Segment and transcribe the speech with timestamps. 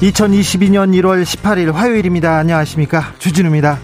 [0.00, 2.38] 2022년 1월 18일 화요일입니다.
[2.38, 3.12] 안녕하십니까.
[3.18, 3.78] 주진우입니다.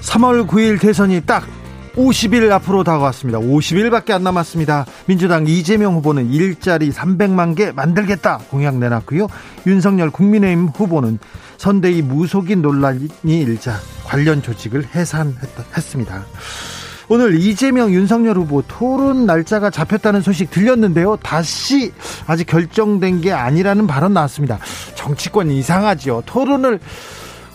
[0.00, 1.46] 3월 9일 대선이 딱
[1.96, 3.38] 50일 앞으로 다가왔습니다.
[3.38, 4.86] 50일밖에 안 남았습니다.
[5.04, 9.26] 민주당 이재명 후보는 일자리 300만 개 만들겠다 공약 내놨고요.
[9.66, 11.18] 윤석열 국민의힘 후보는
[11.58, 16.24] 선대위 무속인 논란이 일자 관련 조직을 해산했습니다.
[17.08, 21.16] 오늘 이재명 윤석열 후보 토론 날짜가 잡혔다는 소식 들렸는데요.
[21.22, 21.92] 다시
[22.26, 24.58] 아직 결정된 게 아니라는 발언 나왔습니다.
[24.94, 26.22] 정치권 이상하죠.
[26.26, 26.80] 토론을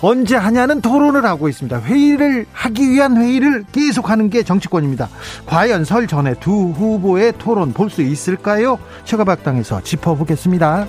[0.02, 1.80] 언제 하냐는 토론을 하고 있습니다.
[1.81, 5.08] 회의를 하기 위한 회의를 계속하는 게 정치권입니다.
[5.46, 8.80] 과연 설 전에 두 후보의 토론 볼 수 있을까요?
[9.06, 10.88] 최가박당에서 짚어보겠습니다.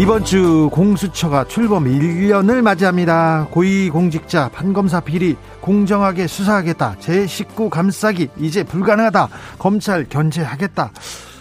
[0.00, 3.48] 이번 주 공수처가 출범 1년을 맞이합니다.
[3.50, 6.96] 고위공직자 판검사 비리 공정하게 수사하겠다.
[7.00, 9.28] 제 식구 감싸기 이제 불가능하다.
[9.58, 10.92] 검찰 견제하겠다.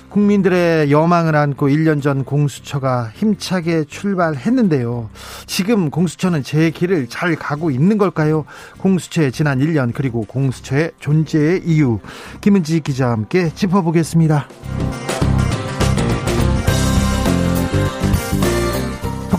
[0.10, 5.10] 국민들의 여망을 안고 1년 전 공수처가 힘차게 출발했는데요.
[5.46, 8.44] 지금 공수처는 제 길을 잘 가고 있는 걸까요?
[8.80, 12.00] 공수처의 지난 1년 그리고 공수처의 존재의 이유
[12.42, 14.50] 김은지 기자와 함께 짚어보겠습니다.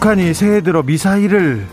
[0.00, 1.66] 북한이 새해 들어 미사일을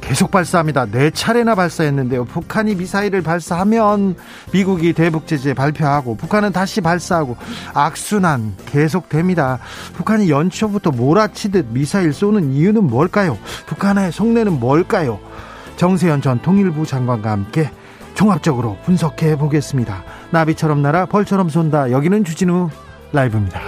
[0.00, 0.86] 계속 발사합니다.
[0.86, 2.24] 네 차례나 발사했는데요.
[2.24, 4.16] 북한이 미사일을 발사하면
[4.52, 7.36] 미국이 대북 제재 발표하고 북한은 다시 발사하고
[7.74, 9.60] 악순환 계속됩니다.
[9.94, 13.38] 북한이 연초부터 몰아치듯 미사일 쏘는 이유는 뭘까요?
[13.66, 15.20] 북한의 속내는 뭘까요?
[15.76, 17.70] 정세현 전 통일부 장관과 함께
[18.14, 20.02] 종합적으로 분석해 보겠습니다.
[20.32, 21.92] 나비처럼 날아 벌처럼 쏜다.
[21.92, 22.70] 여기는 주진우
[23.12, 23.60] 라이브입니다.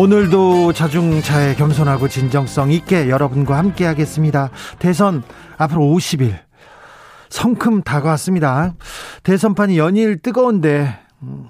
[0.00, 4.48] 오늘도 자중차에 겸손하고 진정성 있게 여러분과 함께 하겠습니다.
[4.78, 5.24] 대선
[5.56, 6.38] 앞으로 50일
[7.30, 8.76] 성큼 다가왔습니다.
[9.24, 11.48] 대선판이 연일 뜨거운데 음,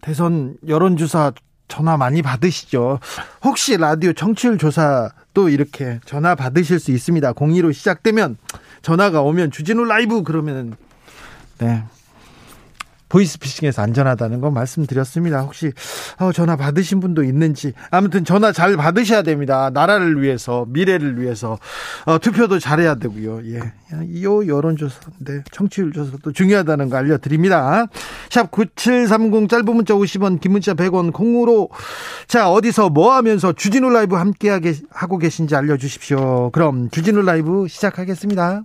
[0.00, 1.32] 대선 여론조사
[1.68, 3.00] 전화 많이 받으시죠?
[3.44, 7.34] 혹시 라디오 청취율 조사도 이렇게 전화 받으실 수 있습니다.
[7.34, 8.38] 02로 시작되면
[8.80, 10.74] 전화가 오면 주진우 라이브 그러면
[11.58, 11.84] 네
[13.14, 15.40] 보이스피싱에서 안전하다는 거 말씀드렸습니다.
[15.40, 15.72] 혹시
[16.18, 19.70] 어, 전화 받으신 분도 있는지 아무튼 전화 잘 받으셔야 됩니다.
[19.72, 21.58] 나라를 위해서 미래를 위해서
[22.06, 23.42] 어, 투표도 잘해야 되고요.
[23.44, 23.60] 예,
[24.10, 27.86] 이 여론조사인데 청취율 조사도 중요하다는 거 알려드립니다.
[28.30, 31.70] 샵 9730 짧은 문자 50원 긴 문자 100원 콩으로
[32.26, 34.50] 자 어디서 뭐 하면서 주진우 라이브 함께
[34.90, 36.50] 하고 계신지 알려주십시오.
[36.50, 38.64] 그럼 주진우 라이브 시작하겠습니다.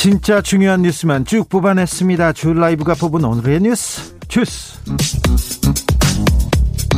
[0.00, 2.32] 진짜 중요한 뉴스만 쭉 뽑아냈습니다.
[2.32, 4.80] 주 라이브가 뽑은 오늘의 뉴스 주스.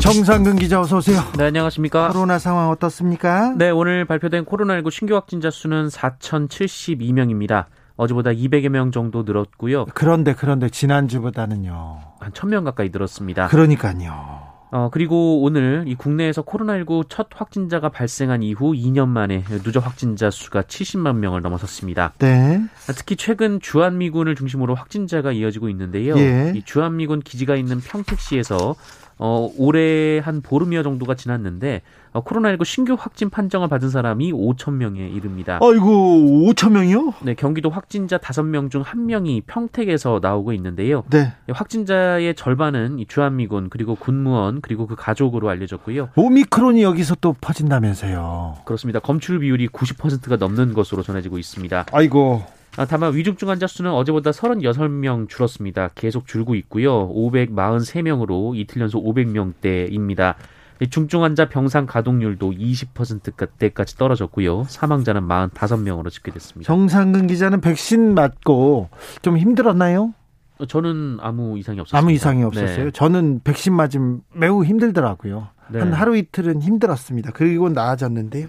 [0.00, 1.20] 정상근 기자 어서 오세요.
[1.36, 2.10] 네, 안녕하십니까.
[2.12, 3.54] 코로나 상황 어떻습니까?
[3.58, 7.64] 네, 오늘 발표된 코로나19 신규 확진자 수는 4,072명입니다.
[7.96, 9.86] 어제보다 200여 명 정도 늘었고요.
[9.94, 11.98] 그런데 그런데 지난주보다는요.
[12.20, 13.48] 한 1000명 가까이 늘었습니다.
[13.48, 14.51] 그러니까요.
[14.72, 20.62] 어, 그리고 오늘 이 국내에서 코로나19 첫 확진자가 발생한 이후 2년 만에 누적 확진자 수가
[20.62, 22.14] 70만 명을 넘어섰습니다.
[22.18, 22.58] 네.
[22.96, 26.16] 특히 최근 주한미군을 중심으로 확진자가 이어지고 있는데요.
[26.16, 26.54] 예.
[26.56, 28.74] 이 주한미군 기지가 있는 평택시에서
[29.18, 31.82] 어, 올해 한 보름여 정도가 지났는데
[32.12, 35.58] 어, 코로나19 신규 확진 판정을 받은 사람이 5천 명에 이릅니다.
[35.62, 37.14] 아이고 5천 명이요?
[37.22, 41.04] 네, 경기도 확진자 5명 중 1명이 평택에서 나오고 있는데요.
[41.10, 41.32] 네.
[41.48, 46.10] 확진자의 절반은 이 주한미군 그리고 군무원 그리고 그 가족으로 알려졌고요.
[46.16, 48.58] 오미크론이 여기서 또 퍼진다면서요.
[48.64, 49.00] 그렇습니다.
[49.00, 51.86] 검출 비율이 90%가 넘는 것으로 전해지고 있습니다.
[51.92, 52.42] 아이고.
[52.76, 55.90] 아, 다만 위중증 환자 수는 어제보다 36명 줄었습니다.
[55.94, 57.08] 계속 줄고 있고요.
[57.10, 60.34] 543명으로 이틀 연속 500명대입니다.
[60.90, 64.64] 중증 환자 병상 가동률도 20%대까지 떨어졌고요.
[64.68, 66.66] 사망자는 45명으로 집계됐습니다.
[66.66, 68.88] 정상근 기자는 백신 맞고
[69.20, 70.14] 좀 힘들었나요?
[70.66, 71.98] 저는 아무 이상이 없었어요.
[71.98, 72.84] 아무 이상이 없었어요.
[72.86, 72.90] 네.
[72.90, 75.48] 저는 백신 맞으면 매우 힘들더라고요.
[75.70, 75.78] 네.
[75.78, 77.30] 한 하루 이틀은 힘들었습니다.
[77.32, 78.48] 그리고 나아졌는데요.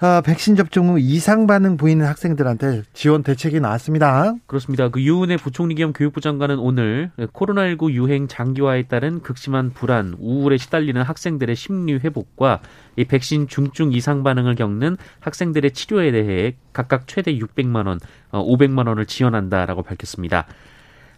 [0.00, 4.32] 아, 백신 접종 후 이상 반응 보이는 학생들한테 지원 대책이 나왔습니다.
[4.46, 4.90] 그렇습니다.
[4.90, 11.02] 그 유은혜 부총리 겸 교육부 장관은 오늘 코로나19 유행 장기화에 따른 극심한 불안, 우울에 시달리는
[11.02, 12.60] 학생들의 심리 회복과
[12.94, 17.98] 이 백신 중증 이상 반응을 겪는 학생들의 치료에 대해 각각 최대 600만 원,
[18.30, 20.46] 500만 어, 원을 지원한다라고 밝혔습니다.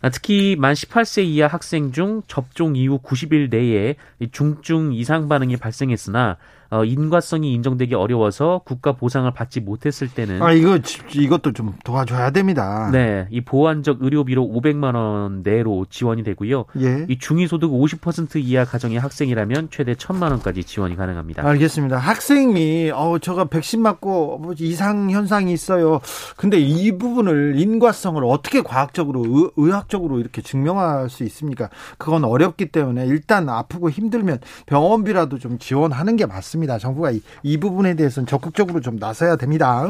[0.03, 3.97] 아, 특히 만 18세 이하 학생 중 접종 이후 90일 내에
[4.33, 6.39] 중증 이상 반응이 발생했으나
[6.71, 10.79] 어, 인과성이 인정되기 어려워서 국가 보상을 받지 못했을 때는 아 이거
[11.13, 12.91] 이것도 좀 도와줘야 됩니다.
[12.93, 16.67] 네, 이 보완적 의료비로 500만 원 내로 지원이 되고요.
[16.81, 17.07] 예.
[17.09, 21.45] 이 중위소득 50% 이하 가정의 학생이라면 최대 1천만 원까지 지원이 가능합니다.
[21.45, 21.99] 알겠습니다.
[21.99, 26.01] 학생이 어 저가 백신 맞고 뭐 이상 현상이 있어요.
[26.37, 31.69] 근데 이 부분을 인과성을 어떻게 과학적으로 의, 학적으로 이렇게 증명할 수 있습니까?
[31.99, 36.60] 그건 어렵기 때문에 일단 아프고 힘들면 병원비라도 좀 지원하는 게 맞습니다.
[36.61, 36.79] 같습니다.
[36.79, 39.87] 정부가 이, 이 부분에 대해서는 적극적으로 좀 나서야 됩니다.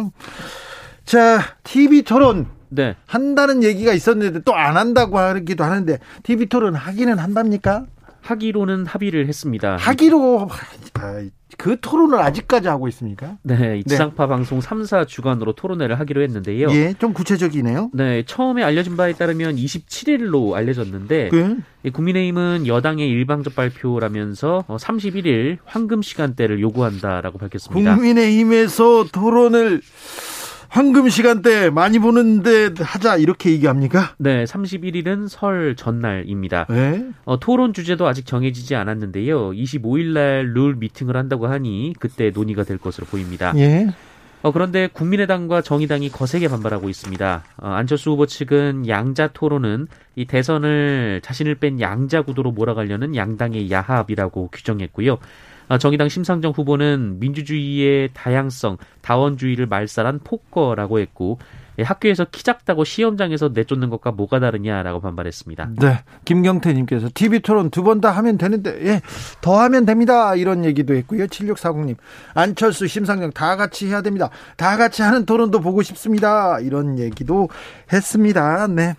[1.04, 2.94] 자, TV 토론 네.
[3.06, 7.86] 한다는 얘기가 있었는데 또 안 한다고 하기도 하는데 TV 토론 하기는 한답니까?
[8.22, 9.76] 하기로는 합의를 했습니다.
[9.76, 10.48] 하기로
[10.94, 11.22] 아,
[11.58, 13.36] 그 토론을 아직까지 하고 있습니까?
[13.42, 14.28] 네, 지상파 네.
[14.28, 16.70] 방송 3사 주관으로 토론회를 하기로 했는데요.
[16.70, 17.90] 예, 좀 구체적이네요.
[17.92, 21.90] 네, 처음에 알려진 바에 따르면 27일로 알려졌는데 네.
[21.90, 27.94] 국민의힘은 여당의 일방적 발표라면서 31일 어, 황금 시간대를 요구한다라고 밝혔습니다.
[27.94, 29.80] 국민의힘에서 토론을
[30.70, 34.14] 황금 시간대 많이 보는데 하자 이렇게 얘기합니까?
[34.18, 36.66] 네, 31일은 설 전날입니다.
[36.70, 37.04] 네?
[37.24, 39.50] 어, 토론 주제도 아직 정해지지 않았는데요.
[39.50, 43.52] 25일 날 룰 미팅을 한다고 하니 그때 논의가 될 것으로 보입니다.
[43.56, 43.88] 예.
[44.42, 47.42] 어, 그런데 국민의당과 정의당이 거세게 반발하고 있습니다.
[47.58, 54.48] 어, 안철수 후보 측은 양자 토론은 이 대선을 자신을 뺀 양자 구도로 몰아가려는 양당의 야합이라고
[54.52, 55.18] 규정했고요.
[55.70, 61.38] 아, 정의당 심상정 후보는 민주주의의 다양성, 다원주의를 말살한 폭거라고 했고
[61.78, 65.70] 예, 학교에서 키 작다고 시험장에서 내쫓는 것과 뭐가 다르냐라고 반발했습니다.
[65.78, 66.02] 네.
[66.24, 69.00] 김경태님께서 TV 토론 두 번 다 하면 되는데, 예,
[69.40, 70.34] 더 하면 됩니다.
[70.34, 71.26] 이런 얘기도 했고요.
[71.28, 71.94] 7640님.
[72.34, 74.28] 안철수, 심상정 다 같이 해야 됩니다.
[74.56, 76.58] 다 같이 하는 토론도 보고 싶습니다.
[76.58, 77.48] 이런 얘기도
[77.92, 78.66] 했습니다.
[78.66, 78.94] 네.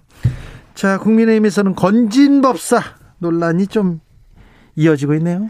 [0.73, 2.81] 자, 국민의힘에서는 건진법사
[3.19, 3.99] 논란이 좀
[4.77, 5.49] 이어지고 있네요.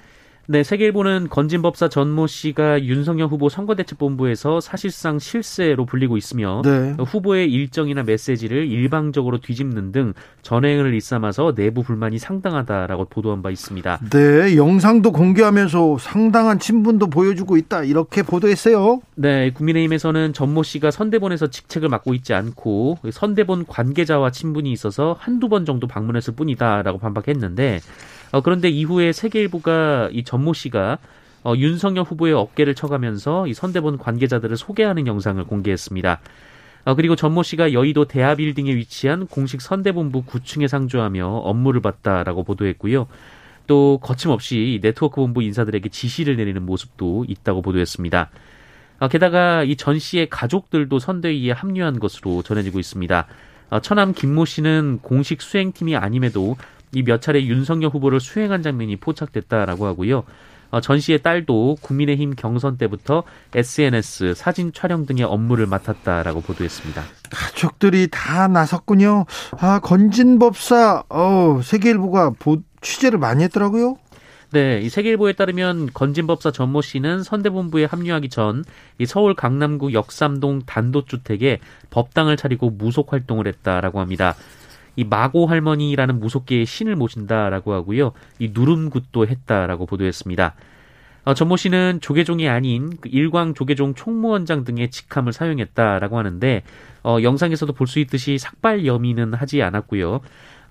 [0.51, 6.93] 네, 세계일보는 건진법사 전모 씨가 윤석열 후보 선거대책본부에서 사실상 실세로 불리고 있으며 네.
[6.99, 14.01] 후보의 일정이나 메시지를 일방적으로 뒤집는 등 전횡을 일삼아서 내부 불만이 상당하다라고 보도한 바 있습니다.
[14.09, 18.99] 네, 영상도 공개하면서 상당한 친분도 보여주고 있다 이렇게 보도했어요.
[19.15, 25.63] 네, 국민의힘에서는 전모 씨가 선대본에서 직책을 맡고 있지 않고 선대본 관계자와 친분이 있어서 한두 번
[25.63, 27.79] 정도 방문했을 뿐이다라고 반박했는데
[28.31, 30.97] 어, 그런데 이후에 세계일보가 이 전모 씨가
[31.43, 36.21] 어, 윤석열 후보의 어깨를 쳐가면서 이 선대본 관계자들을 소개하는 영상을 공개했습니다.
[36.85, 43.07] 어, 그리고 전모 씨가 여의도 대하빌딩에 위치한 공식 선대본부 9층에 상주하며 업무를 봤다라고 보도했고요.
[43.67, 48.29] 또 거침없이 네트워크 본부 인사들에게 지시를 내리는 모습도 있다고 보도했습니다.
[48.99, 53.27] 어, 게다가 이 전 씨의 가족들도 선대위에 합류한 것으로 전해지고 있습니다.
[53.71, 56.55] 어, 처남 김모 씨는 공식 수행팀이 아님에도
[56.93, 60.23] 이 몇 차례 윤석열 후보를 수행한 장면이 포착됐다라고 하고요.
[60.71, 67.03] 어, 전 씨의 딸도 국민의힘 경선 때부터 SNS 사진 촬영 등의 업무를 맡았다라고 보도했습니다.
[67.29, 69.25] 가족들이 다 나섰군요.
[69.59, 73.97] 아 건진법사 어, 세계일보가 보, 취재를 많이 했더라고요.
[74.53, 78.63] 네, 이 세계일보에 따르면 건진법사 전모 씨는 선대본부에 합류하기 전
[78.97, 84.35] 이 서울 강남구 역삼동 단독주택에 법당을 차리고 무속 활동을 했다라고 합니다.
[84.95, 88.11] 이 마고 할머니라는 무속계의 신을 모신다라고 하고요.
[88.39, 90.55] 이 누름굿도 했다라고 보도했습니다.
[91.23, 96.63] 어, 전모 씨는 조계종이 아닌 그 일광 조계종 총무원장 등의 직함을 사용했다라고 하는데
[97.03, 100.21] 어, 영상에서도 볼 수 있듯이 삭발 여미는 하지 않았고요.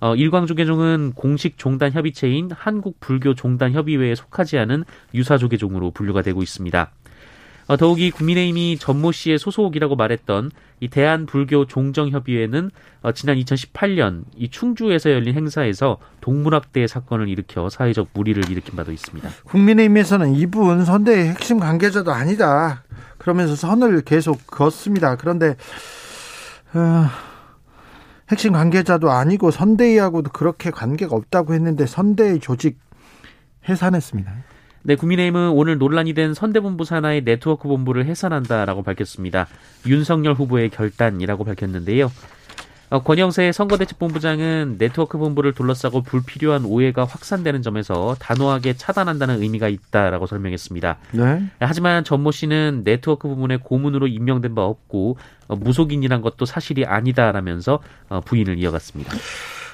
[0.01, 6.21] 어, 일광 조계종은 공식 종단 협의체인 한국 불교 종단 협의회에 속하지 않은 유사 조계종으로 분류가
[6.21, 6.91] 되고 있습니다.
[7.67, 12.71] 어, 더욱이 국민의힘이 전모 씨의 소속이라고 말했던 이 대한불교 종정협의회는
[13.03, 19.29] 어, 지난 2018년 이 충주에서 열린 행사에서 동물학대 사건을 일으켜 사회적 물의를 일으킨 바도 있습니다.
[19.45, 22.83] 국민의힘에서는 이분 선대의 핵심 관계자도 아니다.
[23.19, 25.17] 그러면서 선을 계속 그었습니다.
[25.17, 25.55] 그런데
[26.73, 27.05] 어,
[28.29, 32.79] 핵심 관계자도 아니고 선대위하고도 그렇게 관계가 없다고 했는데 선대위 조직
[33.69, 34.31] 해산했습니다.
[34.83, 39.47] 네, 국민의힘은 오늘 논란이 된 선대본부 산하의 네트워크 본부를 해산한다라고 밝혔습니다.
[39.85, 42.11] 윤석열 후보의 결단이라고 밝혔는데요.
[42.91, 50.97] 어, 권영세 선거대책본부장은 네트워크 본부를 둘러싸고 불필요한 오해가 확산되는 점에서 단호하게 차단한다는 의미가 있다라고 설명했습니다.
[51.13, 51.43] 네.
[51.59, 58.19] 하지만 전모 씨는 네트워크 부문에 고문으로 임명된 바 없고 어, 무속인이란 것도 사실이 아니다라면서 어,
[58.21, 59.13] 부인을 이어갔습니다.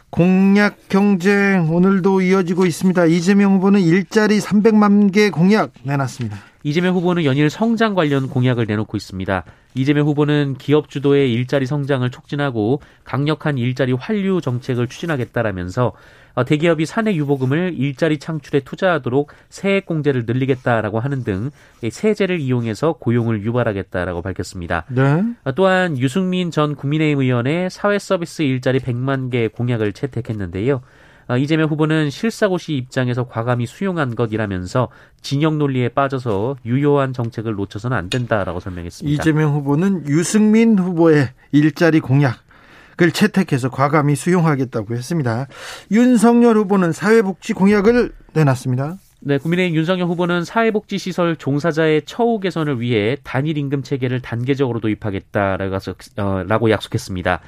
[0.10, 3.06] 공약 경쟁 오늘도 이어지고 있습니다.
[3.06, 6.38] 이재명 후보는 일자리 300만 개 공약 내놨습니다.
[6.64, 9.44] 이재명 후보는 연일 성장 관련 공약을 내놓고 있습니다.
[9.78, 15.94] 이재명 후보는 기업 주도의 일자리 성장을 촉진하고 강력한 일자리 환류 정책을 추진하겠다라면서
[16.38, 21.50] 어, 대기업이 사내 유보금을 일자리 창출에 투자하도록 세액 공제를 늘리겠다라고 하는 등
[21.90, 24.86] 세제를 이용해서 고용을 유발하겠다라고 밝혔습니다.
[24.90, 25.24] 네.
[25.44, 30.82] 어, 또한 유승민 전 국민의힘 의원의 사회 서비스 일자리 100만 개 공약을 채택했는데요.
[31.28, 34.90] 어, 이재명 후보는 실사고시 입장에서 과감히 수용한 것이라면서
[35.22, 39.22] 진영 논리에 빠져서 유효한 정책을 놓쳐서는 안 된다라고 설명했습니다.
[39.22, 45.48] 이재명 후보는 유승민 후보의 일자리 공약을 채택해서 과감히 수용하겠다고 했습니다.
[45.92, 48.98] 윤석열 후보는 사회복지 공약을 내놨습니다.
[49.20, 55.76] 네, 국민의힘 윤석열 후보는 사회복지시설 종사자의 처우 개선을 위해 단일 임금 체계를 단계적으로 도입하겠다라고
[56.18, 57.42] 어, 약속했습니다.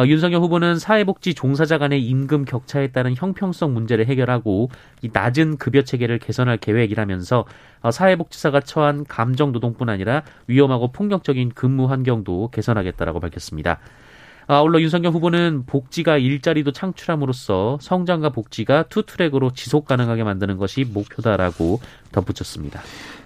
[0.00, 4.70] 어, 윤석열 후보는 사회복지 종사자 간의 임금 격차에 따른 형평성 문제를 해결하고
[5.02, 7.44] 이 낮은 급여 체계를 개선할 계획이라면서
[7.82, 13.78] 어, 사회복지사가 처한 감정 노동뿐 아니라 위험하고 폭력적인 근무 환경도 개선하겠다라고 밝혔습니다.
[14.46, 21.78] 아울러 윤석열 후보는 복지가 일자리도 창출함으로써 성장과 복지가 투트랙으로 지속 가능하게 만드는 것이 목표다라고
[22.10, 22.80] 덧붙였습니다.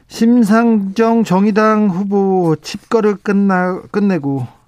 [0.08, 4.63] 심상정 정의당 후보 칩거를 끝나 끝내고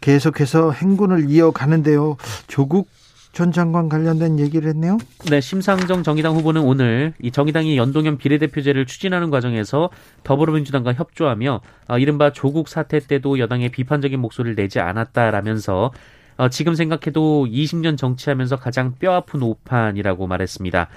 [0.00, 2.16] 계속해서 행군을 이어가는데요.
[2.46, 2.88] 조국
[3.36, 4.96] 전 장관 관련된 얘기를 했네요.
[5.30, 9.90] 네, 심상정 정의당 후보는 오늘 이 정의당이 연동형 비례대표제를 추진하는 과정에서
[10.24, 15.92] 더불어민주당과 협조하며 어, 이른바 조국 사태 때도 여당의 비판적인 목소리를 내지 않았다라면서
[16.38, 20.88] 어, 지금 생각해도 20년 정치하면서 가장 뼈아픈 오판이라고 말했습니다.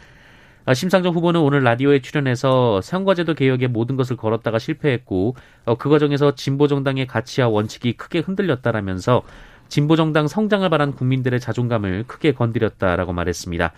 [0.69, 5.35] 아, 심상정 후보는 오늘 라디오에 출연해서 선거제도 개혁에 모든 것을 걸었다가 실패했고
[5.65, 9.23] 어, 그 과정에서 진보 정당의 가치와 원칙이 크게 흔들렸다라면서
[9.67, 13.71] 진보 정당 성장을 바란 국민들의 자존감을 크게 건드렸다라고 말했습니다.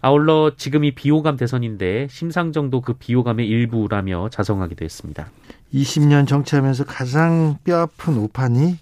[0.00, 5.30] 아울러 지금이 비호감 대선인데 심상정도 그 비호감의 일부라며 자성하기도 했습니다.
[5.72, 8.78] 20년 정치하면서 가장 뼈아픈 오판이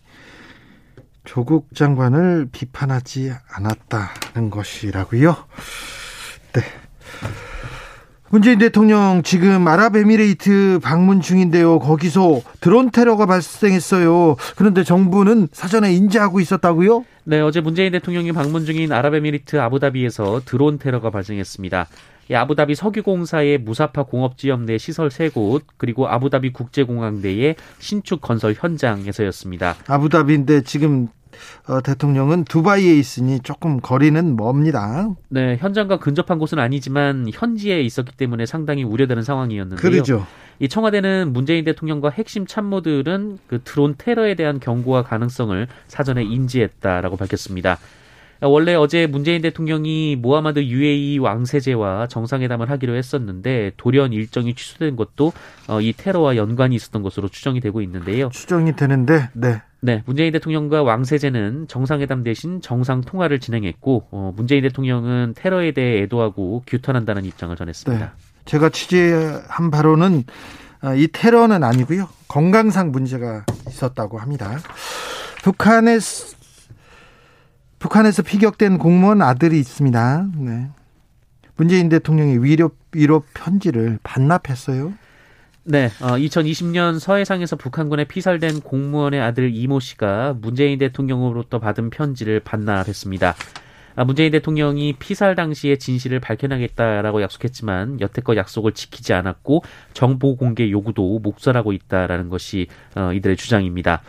[1.25, 5.37] 조국 장관을 비판하지 않았다는 것이라고요.
[6.55, 6.63] 네.
[8.33, 11.81] 문재인 대통령 지금 아랍에미레이트 방문 중인데요.
[11.81, 14.37] 거기서 드론 테러가 발생했어요.
[14.55, 17.05] 그런데 정부는 사전에 인지하고 있었다고요?
[17.25, 21.89] 네, 어제 문재인 대통령이 방문 중인 아랍에미리트 아부다비에서 드론 테러가 발생했습니다.
[22.33, 29.75] 아부다비 석유공사의 무사파 공업지역 내 시설 세곳 그리고 아부다비 국제공항 내의 신축 건설 현장에서였습니다.
[29.89, 31.20] 아부다비인데 지금 어,
[31.85, 35.09] 대통령은 두바이에 있으니 조금 거리는 멉니다.
[35.29, 39.91] 네, 현장과 근접한 곳은 아니지만 현지에 있었기 때문에 상당히 우려되는 상황이었는데요.
[39.91, 40.27] 그렇죠.
[40.59, 47.79] 이 청와대는 문재인 대통령과 핵심 참모들은 그 드론 테러에 대한 경고와 가능성을 사전에 인지했다라고 밝혔습니다.
[48.43, 55.33] 원래 어제 문재인 대통령이 모하마드 UAE 왕세제와 정상회담을 하기로 했었는데 돌연 일정이 취소된 것도
[55.69, 58.31] 어, 이 테러와 연관이 있었던 것으로 추정이 되고 있는데요.
[58.31, 59.61] 추정이 되는데, 네.
[59.83, 66.65] 네, 문재인 대통령과 왕세제는 정상회담 대신 정상 통화를 진행했고 어, 문재인 대통령은 테러에 대해 애도하고
[66.67, 68.05] 규탄한다는 입장을 전했습니다.
[68.05, 68.13] 네.
[68.45, 70.25] 제가 취재한 바로는
[70.83, 72.09] 어, 이 테러는 아니고요.
[72.29, 74.59] 건강상 문제가 있었다고 합니다.
[75.43, 75.99] 북한에
[77.79, 80.27] 북한에서 피격된 공무원 아들이 있습니다.
[80.37, 80.69] 네.
[81.57, 84.93] 문재인 대통령이 위로 위로 편지를 반납했어요.
[85.71, 93.37] 네, 어, 2020년 서해상에서 북한군에 피살된 공무원의 아들 이모 씨가 문재인 대통령으로부터 받은 편지를 반납했습니다.
[93.95, 99.63] 아, 문재인 대통령이 피살 당시의 진실을 밝혀내겠다라고 약속했지만 여태껏 약속을 지키지 않았고
[99.93, 104.03] 정보 공개 요구도 목설하고 있다라는 것이 어, 이들의 주장입니다.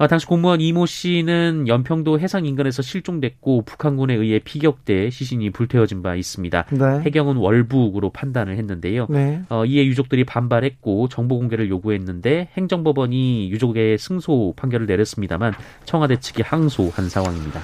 [0.00, 6.14] 아, 당시 공무원 이모 씨는 연평도 해상 인근에서 실종됐고 북한군에 의해 피격돼 시신이 불태워진 바
[6.14, 6.64] 있습니다.
[6.70, 7.00] 네.
[7.02, 9.08] 해경은 월북으로 판단을 했는데요.
[9.10, 9.42] 네.
[9.50, 15.52] 어, 이에 유족들이 반발했고 정보 공개를 요구했는데 행정법원이 유족의 승소 판결을 내렸습니다만
[15.84, 17.60] 청와대 측이 항소한 상황입니다.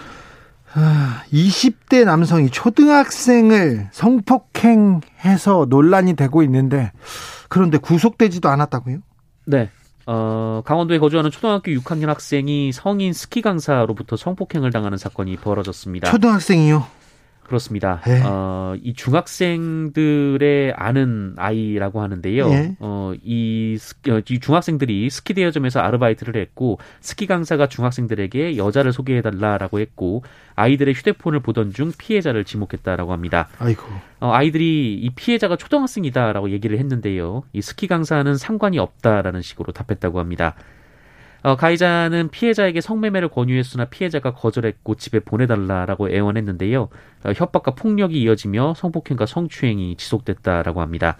[1.32, 6.92] 20대 아, 남성이 초등학생을 성폭행해서 논란이 되고 있는데
[7.48, 8.98] 그런데 구속되지도 않았다고요?
[9.46, 9.70] 네.
[10.06, 16.10] 어, 강원도에 거주하는 초등학교 6학년 학생이 성인 스키 강사로부터 성폭행을 당하는 사건이 벌어졌습니다.
[16.10, 16.86] 초등학생이요?
[17.46, 18.00] 그렇습니다.
[18.04, 18.20] 네.
[18.24, 22.48] 어, 이 중학생들의 아는 아이라고 하는데요.
[22.48, 22.76] 네.
[22.80, 29.80] 어, 이, 어, 이 중학생들이 스키 대여점에서 아르바이트를 했고 스키 강사가 중학생들에게 여자를 소개해 달라라고
[29.80, 30.22] 했고
[30.56, 33.48] 아이들의 휴대폰을 보던 중 피해자를 지목했다라고 합니다.
[33.58, 33.82] 아이고.
[34.20, 37.44] 어, 아이들이 이 피해자가 초등학생이다라고 얘기를 했는데요.
[37.52, 40.54] 이 스키 강사는 상관이 없다라는 식으로 답했다고 합니다.
[41.46, 46.88] 어, 가해자는 피해자에게 성매매를 권유했으나 피해자가 거절했고 집에 보내달라라고 애원했는데요.
[47.22, 51.16] 어, 협박과 폭력이 이어지며 성폭행과 성추행이 지속됐다라고 합니다.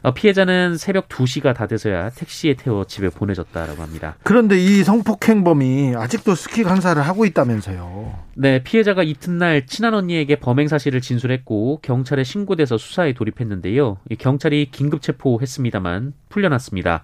[0.00, 4.16] 어, 피해자는 새벽 2시가 다 돼서야 택시에 태워 집에 보내졌다라고 합니다.
[4.22, 8.14] 그런데 이 성폭행범이 아직도 스키 강사를 하고 있다면서요.
[8.36, 13.98] 네, 피해자가 이튿날 친한 언니에게 범행 사실을 진술했고 경찰에 신고돼서 수사에 돌입했는데요.
[14.18, 17.02] 경찰이 긴급 체포했습니다만 풀려났습니다.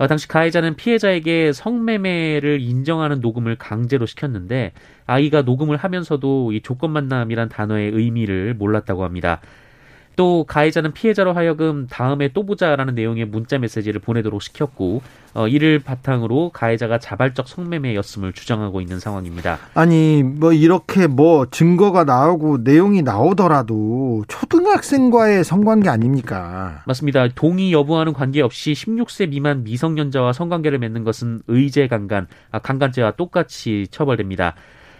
[0.00, 4.72] 어, 당시 가해자는 피해자에게 성매매를 인정하는 녹음을 강제로 시켰는데
[5.04, 9.42] 아이가 녹음을 하면서도 이 조건 만남이란 단어의 의미를 몰랐다고 합니다.
[10.20, 15.00] 또 가해자는 피해자로 하여금 다음에 또 보자라는 내용의 문자 메시지를 보내도록 시켰고
[15.32, 19.56] 어, 이를 바탕으로 가해자가 자발적 성매매였음을 주장하고 있는 상황입니다.
[19.72, 26.82] 아니 뭐 이렇게 뭐 증거가 나오고 내용이 나오더라도 초등학생과의 성관계 아닙니까?
[26.84, 27.28] 맞습니다.
[27.28, 34.54] 동의 여부하는 관계없이 16세 미만 미성년자와 성관계를 맺는 것은 의제 강간, 아, 강간죄와 똑같이 처벌됩니다.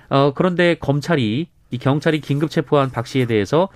[0.08, 3.68] 어, 그런데 검찰이 이 경찰이 긴급 체포한 박 씨에 대해서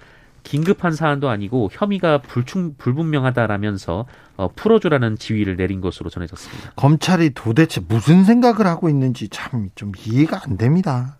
[0.44, 6.72] 긴급한 사안도 아니고 혐의가 불충 불분명하다라면서 어, 풀어주라는 지휘를 내린 것으로 전해졌습니다.
[6.76, 11.16] 검찰이 도대체 무슨 생각을 하고 있는지 참 좀 이해가 안 됩니다.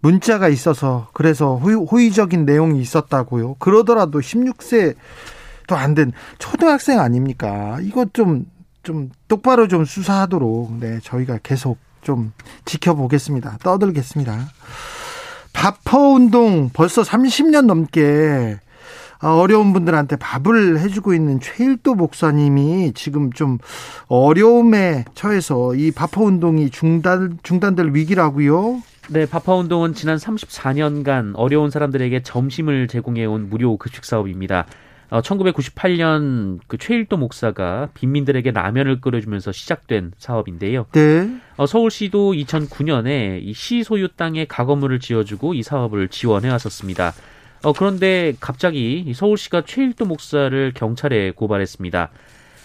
[0.00, 3.54] 문자가 있어서 그래서 호의, 적인 내용이 있었다고요.
[3.54, 4.94] 그러더라도 16세도
[5.72, 7.78] 안 된 초등학생 아닙니까?
[7.82, 8.46] 이것 좀,
[8.82, 12.32] 좀 똑바로 좀 수사하도록 네, 저희가 계속 좀
[12.66, 13.58] 지켜보겠습니다.
[13.64, 14.38] 떠들겠습니다.
[15.56, 18.58] 밥퍼 운동 벌써 30년 넘게
[19.20, 23.56] 어려운 분들한테 밥을 해주고 있는 최일도 목사님이 지금 좀
[24.06, 28.82] 어려움에 처해서 이 바퍼 운동이 중단 중단될 위기라고요.
[29.08, 34.66] 네, 바파 운동은 지난 34년간 어려운 사람들에게 점심을 제공해 온 무료 급식 사업입니다.
[35.10, 40.86] 어, 1998년 그 최일도 목사가 빈민들에게 라면을 끓여주면서 시작된 사업인데요.
[40.92, 41.36] 네.
[41.56, 47.14] 어, 서울시도 2009년에 이 시 소유 땅에 가건물을 지어주고 이 사업을 지원해 왔었습니다.
[47.62, 52.10] 어, 그런데 갑자기 서울시가 최일도 목사를 경찰에 고발했습니다.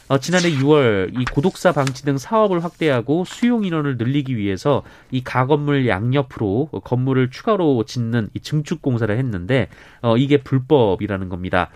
[0.10, 5.88] 어, 지난해 6월 이 고독사 방치 등 사업을 확대하고 수용 인원을 늘리기 위해서 이 가건물
[5.88, 9.70] 양옆으로 건물을 추가로 짓는 이 증축 공사를 했는데
[10.02, 11.70] 어, 이게 불법이라는 겁니다.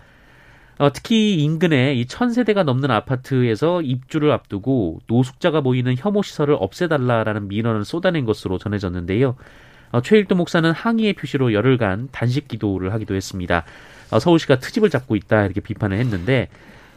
[0.78, 7.84] 어, 특히 인근에 이 천세대가 넘는 아파트에서 입주를 앞두고 노숙자가 모이는 혐오 시설을 없애달라라는 민원을
[7.84, 9.36] 쏟아낸 것으로 전해졌는데요.
[9.92, 13.64] 어, 최일도 목사는 항의의 표시로 열흘간 단식 기도를 하기도 했습니다.
[14.10, 16.48] 어, 서울시가 트집을 잡고 있다 이렇게 비판을 했는데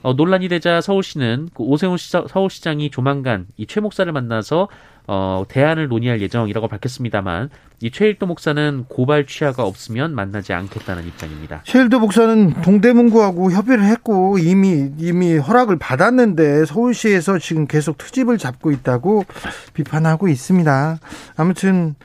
[0.01, 4.67] 어, 논란이 되자 서울시는 그 오세훈 시사, 서울시장이 조만간 이 최 목사를 만나서
[5.11, 7.49] 어, 대안을 논의할 예정이라고 밝혔습니다만
[7.81, 11.63] 이 최일도 목사는 고발 취하가 없으면 만나지 않겠다는 입장입니다.
[11.63, 19.25] 최일도 목사는 동대문구하고 협의를 했고 이미 이미 허락을 받았는데 서울시에서 지금 계속 투집을 잡고 있다고
[19.73, 20.99] 비판하고 있습니다.
[21.37, 21.95] 아무튼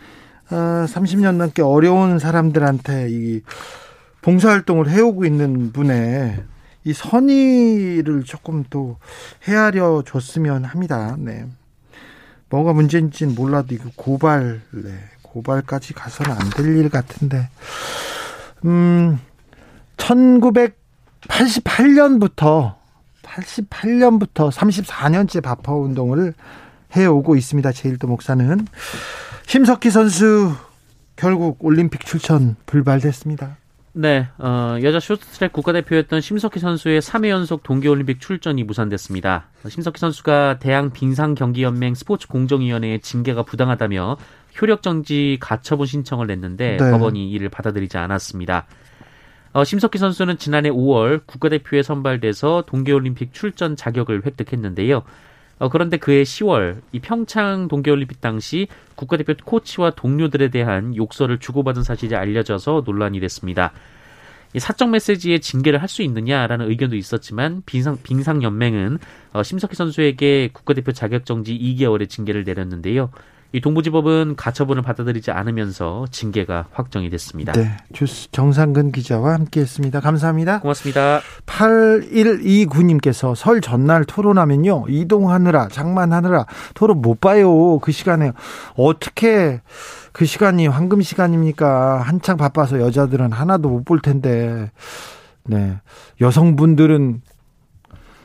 [0.50, 0.54] 어,
[0.88, 3.42] 30년 넘게 어려운 사람들한테 이
[4.22, 6.42] 봉사활동을 해오고 있는 분의
[6.84, 8.96] 이 선의를 조금 또
[9.46, 11.16] 헤아려 줬으면 합니다.
[11.18, 11.44] 네.
[12.54, 14.94] 뭐가 문제인지는 몰라도 이거 고발, 네.
[15.22, 17.48] 고발까지 가서는 안 될 일 같은데.
[18.64, 19.18] 음,
[19.96, 22.76] 1988년부터
[23.22, 26.32] 88년부터 34년째 바퍼 운동을
[26.94, 27.72] 해오고 있습니다.
[27.72, 28.68] 제일도 목사는
[29.46, 30.54] 심석희 선수
[31.16, 33.56] 결국 올림픽 출전 불발됐습니다.
[33.96, 39.46] 네, 어, 여자 쇼트트랙 국가대표였던 심석희 선수의 3회 연속 동계올림픽 출전이 무산됐습니다.
[39.68, 44.16] 심석희 선수가 대항 빙상경기연맹 스포츠 공정위원회의 징계가 부당하다며
[44.60, 46.90] 효력정지 가처분 신청을 냈는데 네.
[46.90, 48.66] 법원이 이를 받아들이지 않았습니다.
[49.52, 55.04] 어, 심석희 선수는 지난해 5월 국가대표에 선발돼서 동계올림픽 출전 자격을 획득했는데요.
[55.58, 62.14] 어, 그런데 그해 10월 이 평창 동계올림픽 당시 국가대표 코치와 동료들에 대한 욕설을 주고받은 사실이
[62.16, 63.72] 알려져서 논란이 됐습니다.
[64.54, 68.98] 이 사적 메시지에 징계를 할 수 있느냐라는 의견도 있었지만 빙상 빙상 연맹은
[69.32, 73.10] 어, 심석희 선수에게 국가대표 자격 정지 2개월의 징계를 내렸는데요.
[73.54, 77.52] 이 동부지법은 가처분을 받아들이지 않으면서 징계가 확정이 됐습니다.
[77.52, 77.76] 네.
[77.92, 80.00] 주스 정상근 기자와 함께 했습니다.
[80.00, 80.58] 감사합니다.
[80.58, 81.20] 고맙습니다.
[81.46, 84.86] 8129님께서 설 전날 토론하면요.
[84.88, 87.78] 이동하느라, 장만하느라 토론 못 봐요.
[87.78, 88.32] 그 시간에.
[88.76, 89.60] 어떻게
[90.10, 92.00] 그 시간이 황금 시간입니까?
[92.00, 94.72] 한창 바빠서 여자들은 하나도 못 볼 텐데.
[95.44, 95.76] 네.
[96.20, 97.20] 여성분들은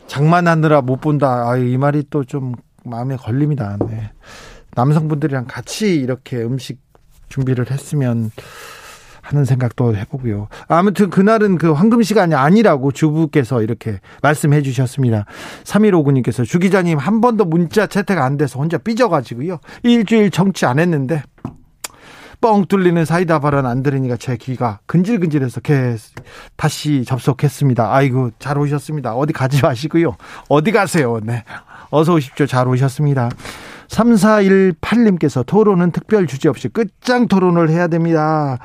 [0.08, 1.48] 장만하느라 못 본다.
[1.52, 3.78] 아, 이 말이 또 좀 마음에 걸립니다.
[3.88, 4.12] 네.
[4.80, 6.80] 남성분들이랑 같이 이렇게 음식
[7.28, 8.32] 준비를 했으면
[9.22, 10.48] 하는 생각도 해보고요.
[10.68, 15.26] 아무튼 그날은 그 황금 시간이 아니라고 주부께서 이렇게 말씀해 주셨습니다.
[15.66, 19.60] 3159님께서 주 기자님 한 번도 문자 채택 안 돼서 혼자 삐져가지고요.
[19.84, 21.22] 일주일 정치 안 했는데
[22.42, 25.96] 뻥 뚫리는 사이다 발언 안 들으니까 제 귀가 근질근질해서 개
[26.56, 27.94] 다시 접속했습니다.
[27.94, 29.14] 아이고 잘 오셨습니다.
[29.14, 30.16] 어디 가지 마시고요.
[30.48, 31.20] 어디 가세요?
[31.22, 31.44] 네.
[31.92, 32.46] 어서 오십시오.
[32.46, 33.30] 잘 오셨습니다.
[33.90, 38.60] 3418님께서 토론은 특별 주제 없이 끝장 토론을 해야 됩니다.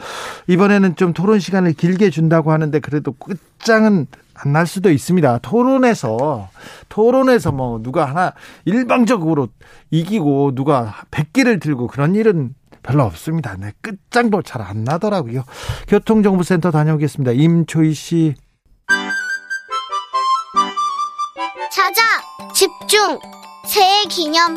[0.46, 4.06] 이번에는 좀 토론 시간을 길게 준다고 하는데 그래도 끝장은
[4.37, 5.38] 안 날 수도 있습니다.
[5.38, 6.48] 토론에서,
[6.88, 8.32] 토론에서 뭐 누가 하나
[8.64, 9.48] 일방적으로
[9.90, 13.56] 이기고 누가 100개를 들고 그런 일은 별로 없습니다.
[13.56, 15.44] 네, 끝장도 잘 안 나더라고요.
[15.88, 17.30] 교통정보센터 다녀오겠습니다.
[17.32, 18.34] 임초희 씨.
[21.70, 22.02] 찾아
[22.52, 23.18] 집중
[23.66, 24.56] 새해 기념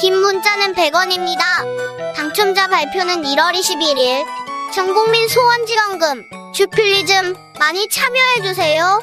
[0.00, 2.14] 긴 문자는 100원입니다.
[2.14, 4.24] 당첨자 발표는 1월 21일.
[4.72, 9.00] 전국민 소원지원금, 주필리즘 많이 참여해주세요.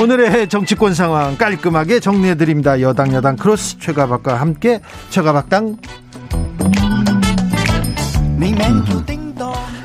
[0.00, 2.80] 오늘의 정치권 상황 깔끔하게 정리해드립니다.
[2.80, 4.80] 여당 야당 크로스 최가박과 함께
[5.10, 5.76] 최가박당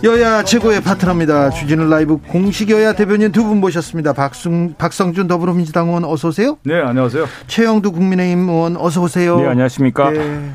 [0.04, 1.52] 여야 최고의 파트너입니다.
[1.52, 4.14] 주진우 라이브 공식 여야 대변인 두 분 모셨습니다.
[4.14, 6.58] 박승, 박성준 더불어민주당 의원 어서 오세요.
[6.64, 7.26] 네, 안녕하세요.
[7.48, 9.38] 최형두 국민의힘 의원 어서 오세요.
[9.40, 10.10] 네, 안녕하십니까.
[10.12, 10.52] 네.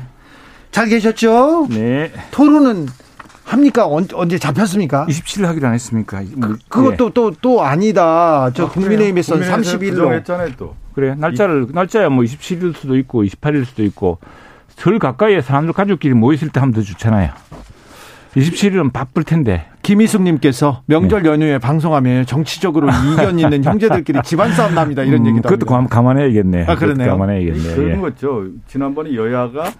[0.71, 1.67] 잘 계셨죠?
[1.69, 2.11] 네.
[2.31, 2.87] 토론은
[3.45, 3.87] 합니까?
[3.87, 5.05] 언, 언제 잡혔습니까?
[5.07, 6.21] 27일 하기로 안 했습니까?
[6.41, 8.51] 그, 그것도 또, 또 아니다.
[8.53, 9.51] 저 아, 국민의힘에서 그래요?
[9.51, 10.13] 30일로.
[10.13, 10.75] 했잖아요, 또.
[10.93, 11.15] 그래.
[11.17, 14.17] 날짜를, 날짜야 뭐 27일 수도 있고 28일 수도 있고
[14.75, 17.29] 설 가까이에 사람들 가족끼리 모였을 때 하면 더 좋잖아요.
[18.37, 19.65] 27일은 바쁠 텐데.
[19.81, 21.29] 김희숙님께서 명절 네.
[21.29, 25.03] 연휴에 방송하면 정치적으로 이견 있는 형제들끼리 집안 싸움 납니다.
[25.03, 25.49] 이런 음, 얘기도.
[25.49, 25.95] 그것도 합니다.
[25.95, 26.65] 감, 감안해야겠네.
[26.67, 27.11] 아, 그러네요.
[27.11, 27.75] 감안해야겠네.
[27.75, 27.95] 그런 예.
[27.95, 28.47] 거죠.
[28.67, 29.71] 지난번에 여야가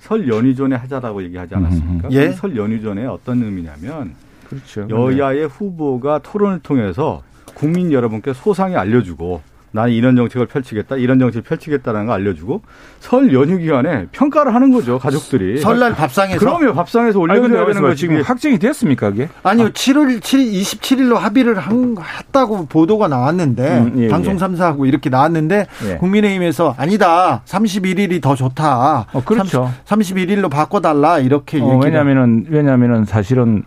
[0.00, 2.08] 설 연휴 전에 하자라고 얘기하지 않았습니까?
[2.10, 2.28] 예.
[2.28, 4.14] 그설 연휴 전에 어떤 의미냐면
[4.48, 4.86] 그렇죠.
[4.90, 7.22] 여야의 후보가 토론을 통해서
[7.54, 9.40] 국민 여러분께 소상히 알려주고
[9.72, 12.60] 나는 이런 정책을 펼치겠다, 이런 정책을 펼치겠다라는 거 알려주고
[13.00, 15.58] 설 연휴 기간에 평가를 하는 거죠, 가족들이.
[15.60, 16.38] 설날 밥상에서.
[16.38, 18.02] 그러면 밥상에서 올려줘야 되는 거지.
[18.02, 18.20] 지금.
[18.20, 19.28] 확정이 됐습니까, 그게?
[19.42, 24.38] 아니요, 7월 7일, 27일로 합의를 한, 했다고 보도가 나왔는데, 음, 예, 방송 예.
[24.38, 25.96] 3사하고 이렇게 나왔는데, 예.
[25.96, 29.06] 국민의힘에서 아니다, 31일이 더 좋다.
[29.12, 29.72] 어, 그렇죠.
[29.86, 31.78] 31일로 바꿔달라, 이렇게 어.
[31.82, 33.64] 왜냐면은, 왜냐면은 사실은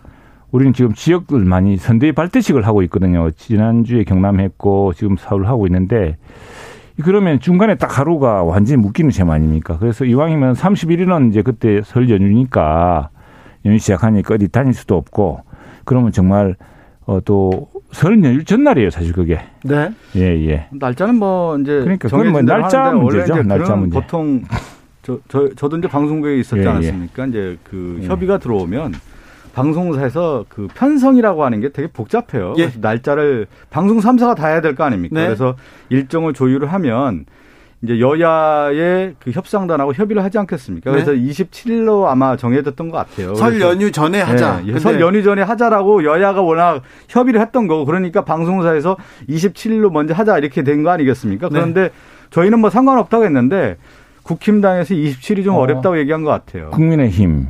[0.52, 3.30] 우리는 지금 지역들 많이 선대위 발대식을 하고 있거든요.
[3.30, 6.16] 지난주에 경남 했고 지금 서울 하고 있는데
[7.02, 9.76] 그러면 중간에 딱 하루가 완전히 묶이는 셈 아닙니까?
[9.78, 13.10] 그래서 이왕이면 31일은 이제 그때 설 연휴니까
[13.66, 15.40] 연휴 시작하니까 어디 다닐 수도 없고
[15.84, 16.56] 그러면 정말
[17.06, 19.40] 어, 또 설 연휴 전날이에요, 사실 그게.
[19.64, 19.90] 네.
[20.16, 20.66] 예, 예.
[20.72, 23.32] 날짜는 뭐 이제 그러니까 그건 뭐 날짜 문제죠.
[23.34, 23.98] 이제 날짜 문제.
[23.98, 24.42] 보통
[25.02, 26.68] 저, 저 저도 이제 방송국에 있었지 예, 예.
[26.68, 27.26] 않았습니까?
[27.26, 28.06] 이제 그 예.
[28.06, 28.92] 협의가 들어오면
[29.66, 32.52] 방송사에서 그 편성이라고 하는 게 되게 복잡해요.
[32.58, 32.64] 예.
[32.64, 35.14] 그래서 날짜를 방송 3사가 다 해야 될 거 아닙니까?
[35.18, 35.24] 네.
[35.26, 35.56] 그래서
[35.88, 37.24] 일정을 조율을 하면
[37.82, 40.90] 이제 여야의 그 협상단하고 협의를 하지 않겠습니까?
[40.92, 41.02] 네.
[41.04, 43.34] 그래서 27일로 아마 정해졌던 것 같아요.
[43.34, 44.60] 설 연휴 전에 하자.
[44.62, 48.96] 예, 근데 설 연휴 전에 하자라고 여야가 워낙 협의를 했던 거고 그러니까 방송사에서
[49.28, 51.48] 27일로 먼저 하자 이렇게 된 거 아니겠습니까?
[51.48, 51.52] 네.
[51.54, 51.90] 그런데
[52.30, 53.76] 저희는 뭐 상관없다고 했는데
[54.22, 55.60] 국힘당에서 27일이 좀 어.
[55.60, 55.66] 어.
[55.66, 56.70] 렵다고 얘기한 것 같아요.
[56.70, 57.46] 국민의힘.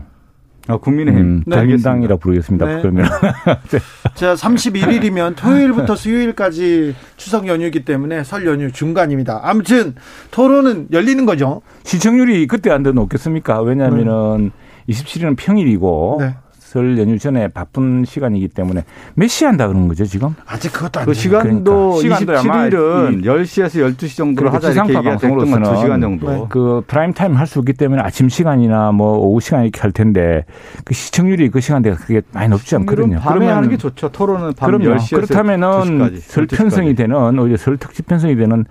[0.68, 1.22] 아, 국민의힘.
[1.22, 2.66] 음, 네, 자민당이라 부르겠습니다.
[2.66, 2.80] 네.
[2.80, 3.06] 그러면.
[4.14, 9.40] 자, 31일이면 토요일부터 수요일까지 추석 연휴이기 때문에 설 연휴 중간입니다.
[9.44, 9.94] 아무튼
[10.30, 11.62] 토론은 열리는 거죠.
[11.84, 13.60] 시청률이 그때 안더 높겠습니까?
[13.62, 14.50] 왜냐하면은
[14.88, 16.34] 27일은 평일이고 네.
[16.66, 18.82] 설 연휴 전에 바쁜 시간이기 때문에
[19.14, 20.34] 몇 시 한다 그러는 거죠 지금?
[20.46, 21.20] 아직 그것도 안그 돼요.
[21.20, 22.16] 시간도 그러니까.
[22.18, 26.30] 시간도 아마 27일은 10시에서 12시 정도로 하자 이렇게 얘기했던 것 방송으로서는 2시간 정도.
[26.30, 26.44] 네.
[26.48, 30.44] 그 프라임 타임 할 수 있기 때문에 아침 시간이나 뭐 오후 시간 이렇게 할 텐데
[30.84, 33.20] 그 시청률이 그 시간대가 그게 많이 높지 않거든요.
[33.20, 34.08] 밤에 하는 게 좋죠.
[34.10, 34.96] 토론은 밤 그럼요.
[34.96, 36.56] 10시에서 그렇다면은 2시까지, 설 12시까지.
[36.56, 38.64] 편성이 되는 오히려 설 특집 편성이 되는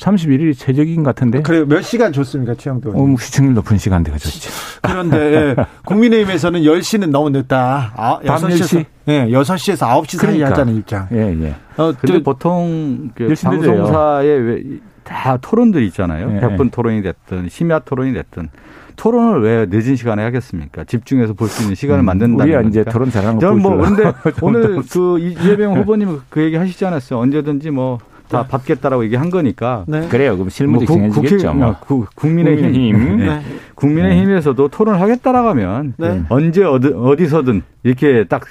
[0.00, 1.42] 31일이 최적인 것 같은데.
[1.42, 1.66] 그래요.
[1.66, 2.90] 몇 시간 좋습니까, 최형두?
[2.90, 4.50] 어, 뭐 시청률 높은 시간대가 좋죠.
[4.82, 7.92] 그런데 예, 국민의힘에서는 10시는 너무 늦다.
[7.94, 8.84] 아, 밤 6시에서, 10시?
[9.08, 10.50] 예, 6시에서 9시 사이 그러니까.
[10.50, 11.06] 하자는 입장.
[11.12, 11.54] 예, 예.
[11.76, 14.62] 어, 근데 저- 보통 그 방송사에 왜-
[15.04, 16.34] 다 토론들 있잖아요.
[16.36, 16.70] 예, 백분 예.
[16.70, 18.48] 토론이 됐든 심야 토론이 됐든
[18.96, 20.84] 토론을 왜 늦은 시간에 하겠습니까?
[20.84, 22.84] 집중해서 볼 수 있는 시간을 만든다는 우리가 이제.
[22.84, 23.76] 토론 잘하는 거 저는 뭐.
[23.78, 27.18] 근데 오늘 그 이재명 후보님 그 얘기 하시지 않았어요.
[27.18, 27.98] 언제든지 뭐
[28.30, 29.84] 다 받겠다라고 얘기한 거니까.
[29.88, 30.06] 네.
[30.08, 30.36] 그래요.
[30.36, 31.52] 그럼 실무직 국- 정해지겠죠.
[31.52, 31.68] 뭐.
[31.68, 33.16] 어, 구- 국민의힘, 국민의힘.
[33.18, 33.26] 네.
[33.26, 33.42] 네.
[33.74, 36.22] 국민의힘에서도 토론을 하겠다라고 하면 네.
[36.28, 38.42] 언제 어디, 어디서든 이렇게 딱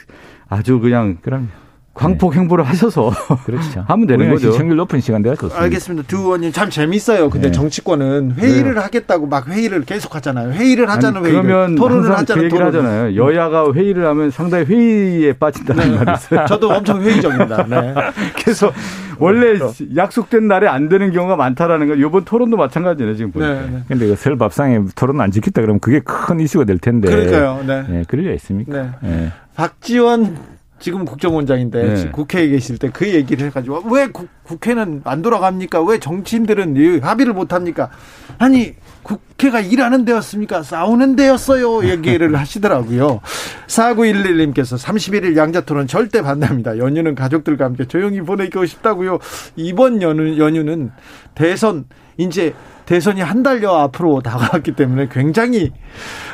[0.50, 1.50] 아주 그냥 그럼
[1.94, 3.12] 광폭 행보를 하셔서
[3.46, 3.84] 그렇죠.
[3.90, 4.52] 하면 되는 거죠.
[4.52, 5.62] 시청률 높은 시간대가 좋습니다.
[5.62, 6.08] 알겠습니다.
[6.08, 7.30] 두 의원님 참 재밌어요.
[7.30, 7.52] 근데 네.
[7.52, 10.52] 정치권은 회의를 하겠다고 막 회의를 계속 하잖아요.
[10.52, 11.42] 회의를 하자는 회의를.
[11.44, 12.90] 그러면 토론을 항상 하자는 그 얘기를 토론을.
[12.90, 13.16] 하잖아요.
[13.16, 16.46] 여야가 회의를 하면 상당히 회의에 빠진다는 말이 있어요.
[16.48, 17.66] 저도 엄청 회의적입니다.
[17.70, 17.94] 네.
[18.42, 18.72] 그래서
[19.18, 19.60] 원래
[19.98, 21.96] 약속된 날에 안 되는 경우가 많다라는 거.
[21.96, 23.54] 이번 토론도 마찬가지네 지금 보니까.
[23.54, 23.84] 네, 네.
[23.90, 27.10] 근데 이거 설 밥상에 토론 안 지켰다 그러면 그게 큰 이슈가 될 텐데.
[27.10, 27.64] 그러니까요.
[27.68, 27.84] 네.
[27.90, 28.72] 예, 그럴 리가 있습니까?
[29.02, 29.26] 네.
[29.26, 29.32] 예.
[29.56, 30.38] 박지원
[30.80, 32.10] 지금 국정원장인데 네.
[32.12, 35.82] 국회에 계실 때 그 얘기를 해가지고 왜 국, 국회는 안 돌아갑니까?
[35.84, 37.90] 왜 정치인들은 이 합의를 못 합니까?
[38.38, 40.64] 아니 국회가 일하는 데였습니까?
[40.64, 41.88] 싸우는 데였어요.
[41.88, 43.22] 얘기를 하시더라고요.
[43.68, 46.78] 4911님께서 31일 양자토론 절대 반대합니다.
[46.78, 49.20] 연휴는 가족들과 함께 조용히 보내고 싶다고요.
[49.56, 50.92] 이번 연휴, 연휴는
[51.36, 51.86] 대선
[52.18, 52.54] 이제
[52.86, 55.72] 대선이 한 달여 앞으로 다가왔기 때문에 굉장히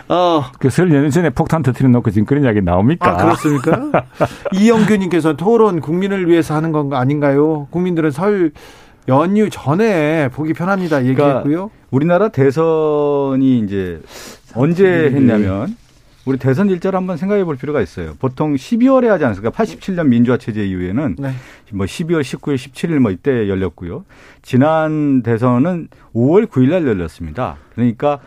[0.07, 3.11] 어 그설 연휴 전에 폭탄 터트려 놓고 지금 그런 이야기 나옵니까?
[3.11, 4.05] 아, 그렇습니까?
[4.53, 7.67] 이영규님께서 토론 국민을 위해서 하는 건 아닌가요?
[7.71, 8.51] 국민들은 설
[9.07, 11.05] 연휴 전에 보기 편합니다.
[11.05, 11.71] 얘기했고요.
[11.91, 14.01] 우리나라 대선이 이제
[14.55, 15.75] 언제 했냐면
[16.25, 18.15] 우리 대선 일자를 한번 생각해 볼 필요가 있어요.
[18.19, 19.51] 보통 12월에 하지 않았을까?
[19.51, 21.33] 87년 민주화 체제 이후에는 네.
[21.71, 24.05] 뭐 12월 19일, 17일 뭐 이때 열렸고요.
[24.41, 27.57] 지난 대선은 5월 9일 날 열렸습니다.
[27.75, 28.19] 그러니까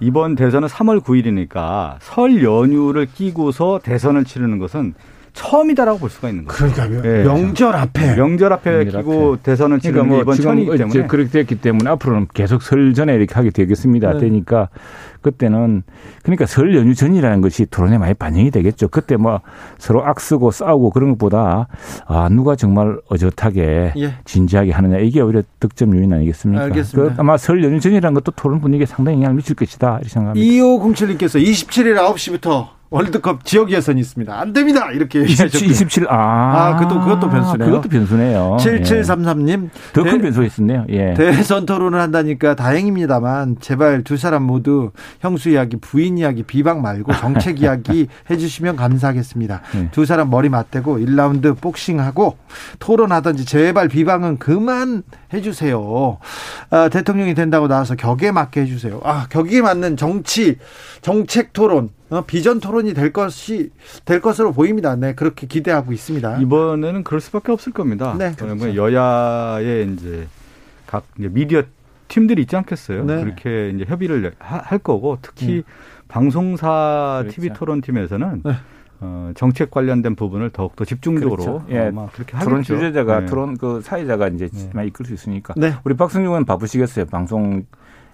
[0.00, 4.94] 이번 대선은 3월 9일이니까 설 연휴를 끼고서 대선을 치르는 것은
[5.32, 6.72] 처음이다라고 볼 수가 있는 거예요.
[6.72, 7.02] 그러니까요.
[7.04, 7.24] 예.
[7.24, 11.30] 명절 앞에 명절 앞에 끼고 대선을 치르는 그러니까 게뭐 이번 지금 천이기 이제 때문에 그렇게
[11.30, 14.14] 됐기 때문에 앞으로는 계속 설 전에 이렇게 하게 되겠습니다.
[14.14, 14.18] 네.
[14.18, 14.68] 되니까
[15.22, 15.82] 그때는
[16.22, 18.88] 그러니까 설 연휴 전이라는 것이 토론에 많이 반영이 되겠죠.
[18.88, 19.40] 그때 뭐
[19.78, 21.68] 서로 악쓰고 싸우고 그런 것보다
[22.06, 24.14] 아 누가 정말 어젓하게 예.
[24.24, 26.64] 진지하게 하느냐 이게 오히려 득점 요인 아니겠습니까?
[26.64, 27.14] 알겠습니다.
[27.14, 30.44] 그 아마 설 연휴 전이라는 것도 토론 분위기에 상당히 영향을 미칠 것이다 이렇게 생각합니다.
[30.44, 34.36] 2507님께서 27일 9시부터 월드컵 지역 예선이 있습니다.
[34.36, 34.90] 안 됩니다.
[34.90, 35.70] 이렇게 27, 얘기하셨고요.
[35.70, 36.16] 27, 아.
[36.16, 37.70] 아, 그것도- 그것도 변수네요.
[37.70, 38.56] 그것도 변수네요.
[38.60, 40.86] 7733님 더큰 대- 변수가 있었네요.
[40.88, 41.14] 예.
[41.14, 47.60] 대선 토론을 한다니까 다행입니다만 제발 두 사람 모두 형수 이야기, 부인 이야기, 비방 말고 정책
[47.62, 49.62] 이야기 해주시면 감사하겠습니다.
[49.72, 49.88] 네.
[49.92, 52.38] 두 사람 머리 맞대고 1라운드 복싱하고
[52.80, 56.18] 토론하든지 제발 비방은 그만 해주세요.
[56.70, 59.00] 아, 대통령이 된다고 나와서 격에 맞게 해주세요.
[59.04, 60.56] 아 격에 맞는 정치
[61.02, 61.90] 정책 토론 어,
[62.26, 63.70] 비전 토론이 될 것이
[64.04, 64.96] 될 것으로 보입니다.
[64.96, 66.38] 네 그렇게 기대하고 있습니다.
[66.38, 68.14] 이번에는 그럴 수밖에 없을 겁니다.
[68.18, 68.34] 네.
[68.40, 70.26] 왜냐면 여야의 이제
[70.86, 71.62] 각 이제 미디어
[72.08, 73.04] 팀들이 있지 않겠어요.
[73.04, 73.22] 네.
[73.22, 75.62] 그렇게 이제 협의를 하- 할 거고 특히 음.
[76.08, 77.34] 방송사 그렇죠.
[77.36, 78.52] TV 토론 팀에서는 네.
[79.02, 81.64] 어, 정책 관련된 부분을 더욱더 집중적으로 그렇죠.
[81.70, 81.86] 예.
[81.86, 82.74] 아마 그렇게 토론 하겠죠.
[82.74, 83.26] 주제자가 네.
[83.26, 84.70] 토론 그 사회자가 이제 네.
[84.74, 85.54] 많이 이끌 수 있으니까.
[85.56, 85.74] 네.
[85.84, 87.06] 우리 박승용 의원 바쁘시겠어요.
[87.06, 87.64] 방송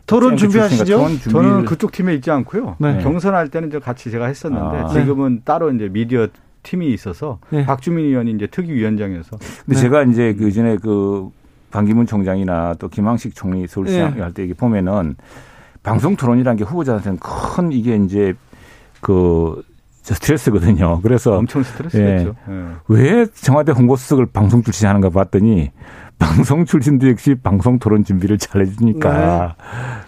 [0.07, 1.19] 토론 준비하시죠?
[1.31, 2.77] 저는 그쪽 팀에 있지 않고요.
[2.79, 2.99] 네.
[3.03, 4.89] 경선할 때는 저 같이 제가 했었는데 아.
[4.89, 6.29] 지금은 따로 이제 미디어
[6.63, 7.65] 팀이 있어서 네.
[7.65, 9.81] 박주민 의원이 이제 특위위원장에서 근데 네.
[9.81, 11.29] 제가 이제 그 전에 그
[11.71, 14.23] 반기문 총장이나 또 김항식 총리 서울시장 네.
[14.23, 15.17] 할때 이게 보면은
[15.83, 18.35] 방송 토론이라는 게 후보자한테는 큰 이게 이제
[19.01, 19.63] 그
[20.03, 21.01] 스트레스거든요.
[21.03, 22.35] 그래서 엄청 스트레스겠죠.
[22.49, 22.53] 예.
[22.53, 22.67] 예.
[22.89, 25.71] 왜 청와대 홍보수석을 방송 출신하는가 봤더니
[26.19, 29.57] 방송 출신도 역시 방송 토론 준비를 잘 해주니까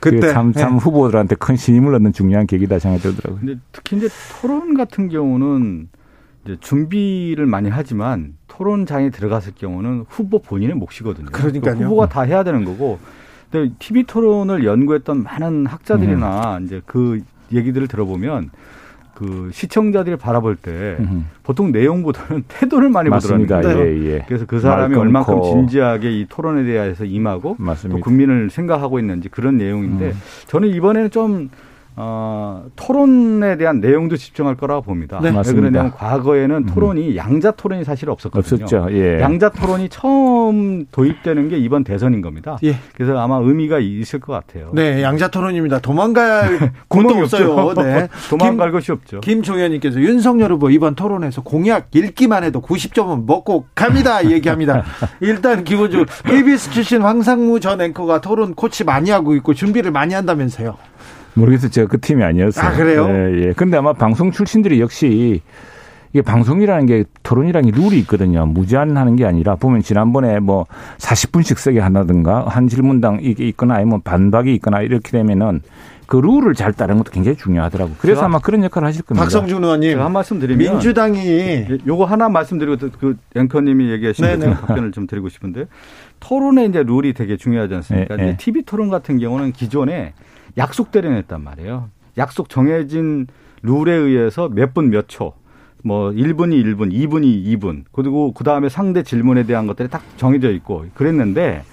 [0.01, 0.79] 그게 그때, 참, 참 네.
[0.79, 3.41] 후보들한테 큰 신임을 얻는 중요한 계기다 생각이 들더라고요.
[3.41, 4.09] 근데 특히 이제
[4.41, 5.89] 토론 같은 경우는
[6.45, 11.27] 이제 준비를 많이 하지만 토론장에 들어갔을 경우는 후보 본인의 몫이거든요.
[11.31, 11.77] 그러니까요.
[11.77, 12.99] 그 후보가 다 해야 되는 거고.
[13.51, 17.21] 근데 TV 토론을 연구했던 많은 학자들이나 이제 그
[17.53, 18.51] 얘기들을 들어보면
[19.19, 21.23] 그 시청자들이 바라볼 때 음흠.
[21.43, 23.61] 보통 내용보다는 태도를 많이 보더라는 맞습니다.
[23.63, 24.05] 거예요.
[24.05, 24.25] 예, 예.
[24.29, 25.43] 그래서 그 사람이 말 얼만큼.
[25.43, 28.01] 진지하게 이 토론에 대해서 임하고 또 맞습니다.
[28.01, 30.13] 국민을 생각하고 있는지 그런 내용인데 음.
[30.47, 31.51] 저는 이번에는 좀
[32.01, 35.19] 어, 토론에 대한 내용도 집중할 거라고 봅니다.
[35.21, 35.29] 네.
[35.29, 35.69] 왜 맞습니다.
[35.69, 38.65] 그러냐면 과거에는 토론이 양자 토론이 사실 없었거든요.
[38.65, 38.87] 없었죠.
[38.93, 39.21] 예.
[39.21, 42.57] 양자 토론이 처음 도입되는 게 이번 대선인 겁니다.
[42.63, 42.77] 예.
[42.95, 44.71] 그래서 아마 의미가 있을 것 같아요.
[44.75, 45.81] 네, 양자 토론입니다.
[45.81, 47.75] 도망갈 구멍이 없어요.
[47.75, 48.09] 네.
[48.31, 49.19] 도망갈 곳이 없죠.
[49.21, 54.25] 김종현님께서 윤석열 후보 이번 토론에서 공약 읽기만 해도 90점은 먹고 갑니다.
[54.31, 54.85] 얘기합니다.
[55.21, 60.77] 일단 기본적으로 KBS 출신 황상무 전 앵커가 토론 코치 많이 하고 있고 준비를 많이 한다면서요.
[61.39, 61.71] 모르겠어요.
[61.71, 62.67] 제가 그 팀이 아니었어요.
[62.67, 63.07] 아, 그래요?
[63.09, 63.53] 예, 예.
[63.53, 65.41] 근데 아마 방송 출신들이 역시
[66.13, 68.47] 이게 방송이라는 게 토론이라는 게 룰이 있거든요.
[68.47, 70.67] 무제한하는 게 아니라 보면 지난번에 뭐
[70.99, 75.61] 40분씩 쓰게 한다든가 한 질문당 이게 있거나 아니면 반박이 있거나 이렇게 되면은
[76.07, 77.93] 그 룰을 잘 따르는 것도 굉장히 중요하더라고.
[77.99, 79.23] 그래서 아마 그런 역할을 하실 겁니다.
[79.23, 79.91] 박성준 의원님.
[79.91, 84.37] 제가 한 말씀 드리면 민주당이 예, 요거 하나 말씀드리고 또그 앵커님이 얘기하신 네네.
[84.37, 85.67] 것처럼 답변을 좀 드리고 싶은데
[86.21, 88.17] 토론의 이제 룰이 되게 중요하지 않습니까?
[88.17, 88.29] 네, 네.
[88.31, 90.15] 이제 TV 토론 같은 경우는 기존에
[90.59, 91.91] 약속 대련했단 말이에요.
[92.19, 93.27] 약속 정해진
[93.63, 95.33] 룰에 의해서 몇 분 몇 초,
[95.85, 100.85] 뭐 1분이 1분, 2분이 2분, 그리고 그 다음에 상대 질문에 대한 것들이 딱 정해져 있고
[100.95, 101.65] 그랬는데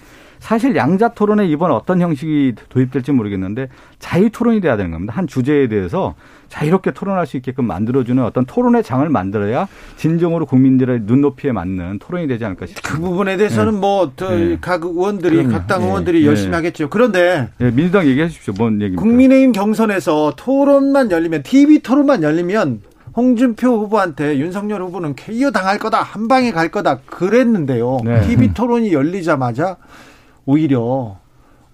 [0.46, 5.12] 사실 양자 토론에 이번 어떤 형식이 도입될지 모르겠는데 자유 토론이 돼야 되는 겁니다.
[5.16, 6.14] 한 주제에 대해서
[6.50, 12.46] 자유롭게 토론할 수 있게끔 만들어주는 어떤 토론의 장을 만들어야 진정으로 국민들의 눈높이에 맞는 토론이 되지
[12.46, 13.04] 않을까 그 싶습니다.
[13.04, 14.60] 부분에 대해서는 뭐각 네.
[14.84, 15.52] 의원들이 그럼요.
[15.52, 15.86] 각당 예.
[15.88, 16.28] 의원들이 예.
[16.28, 16.92] 열심히 하겠죠.
[16.92, 18.54] 그런데 예, 민주당 얘기해 주십시오.
[18.56, 19.02] 뭔 얘기입니까?
[19.02, 22.82] 국민의힘 경선에서 토론만 열리면 TV 토론만 열리면
[23.16, 28.02] 홍준표 후보한테 윤석열 후보는 KO 당할 거다 한 방에 갈 거다 그랬는데요.
[28.06, 28.28] 네.
[28.28, 29.78] TV 토론이 열리자마자
[30.46, 31.18] 오히려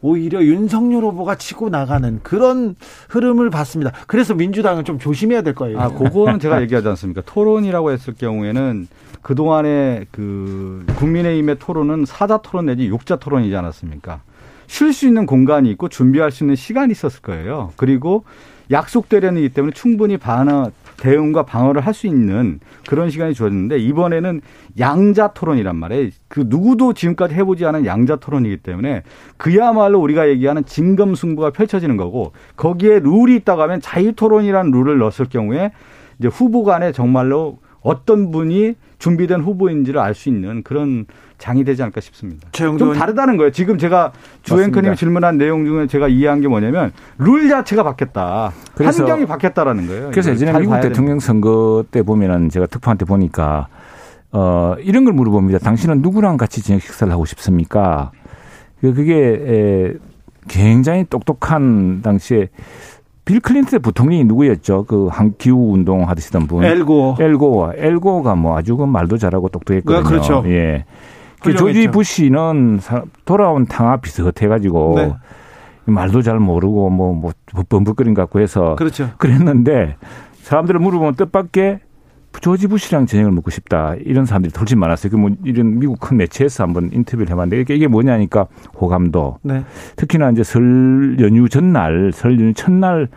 [0.01, 2.75] 오히려 윤석열 후보가 치고 나가는 그런
[3.09, 3.91] 흐름을 봤습니다.
[4.07, 5.79] 그래서 민주당은 좀 조심해야 될 거예요.
[5.79, 7.21] 아, 그거는 제가 얘기하지 않습니까?
[7.25, 8.87] 토론이라고 했을 경우에는
[9.21, 14.21] 그동안에 그 국민의힘의 토론은 사자 토론 내지 육자 토론이지 않았습니까?
[14.65, 17.73] 쉴 수 있는 공간이 있고 준비할 수 있는 시간이 있었을 거예요.
[17.75, 18.23] 그리고
[18.71, 20.71] 약속 대련이기 때문에 충분히 반어,
[21.01, 24.39] 대응과 방어를 할 수 있는 그런 시간이 주어졌는데 이번에는
[24.79, 26.09] 양자 토론이란 말이에요.
[26.29, 29.03] 그 누구도 지금까지 해보지 않은 양자 토론이기 때문에
[29.35, 35.71] 그야말로 우리가 얘기하는 진검승부가 펼쳐지는 거고 거기에 룰이 있다고 하면 자유 토론이라는 룰을 넣었을 경우에
[36.19, 41.07] 이제 후보 간에 정말로 어떤 분이 준비된 후보인지를 알 수 있는 그런
[41.41, 42.47] 장이 되지 않을까 싶습니다.
[42.51, 43.51] 좀 다르다는 거예요.
[43.51, 44.11] 지금 제가
[44.43, 44.67] 주 맞습니다.
[44.79, 48.51] 앵커님이 질문한 내용 중에 제가 이해한 게 뭐냐면 룰 자체가 바뀌었다.
[48.75, 50.09] 그래서- 환경이 바뀌었다는 거예요.
[50.11, 53.67] 그래서 예전에 잘 미국 대통령 선거 때 보면은 제가 특파한테 보니까
[54.31, 55.57] 어 이런 걸 물어봅니다.
[55.59, 58.11] 당신은 누구랑 같이 저녁 식사를 하고 싶습니까?
[58.79, 59.93] 그- 그게 에,
[60.47, 62.49] 굉장히 똑똑한 당시에
[63.25, 64.83] 빌 클린턴 부통령이 누구였죠?
[64.85, 66.63] 그한 기후 운동 하시던 분.
[66.63, 69.99] 엘고 엘고, 엘고가 뭐 아주 그 말도 잘하고 똑똑했거든요.
[69.99, 70.43] 아, 그렇죠.
[70.47, 70.85] 예.
[71.41, 71.55] 그.
[71.55, 75.13] 조지 부시는 사- 돌아온 탕아 비슷해가지고 네.
[75.85, 77.31] 말도 잘 모르고 뭐, 뭐,
[77.67, 79.09] 범벅거린 것 같고 해서 그렇죠.
[79.17, 79.95] 그랬는데
[80.43, 81.79] 사람들을 물어보면 뜻밖의
[82.39, 85.11] 조지 부시랑 저녁을 먹고 싶다 이런 사람들이 훨씬 많았어요.
[85.11, 88.47] 그뭐 이런 미국 큰 매체에서 한번 인터뷰를 해봤는데 이게, 이게 뭐냐니까
[88.79, 89.63] 호감도 네.
[89.97, 93.09] 특히나 이제 설 연휴 전날 설 연휴 첫날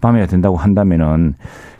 [0.00, 1.34] 밤에 된다고 한다면은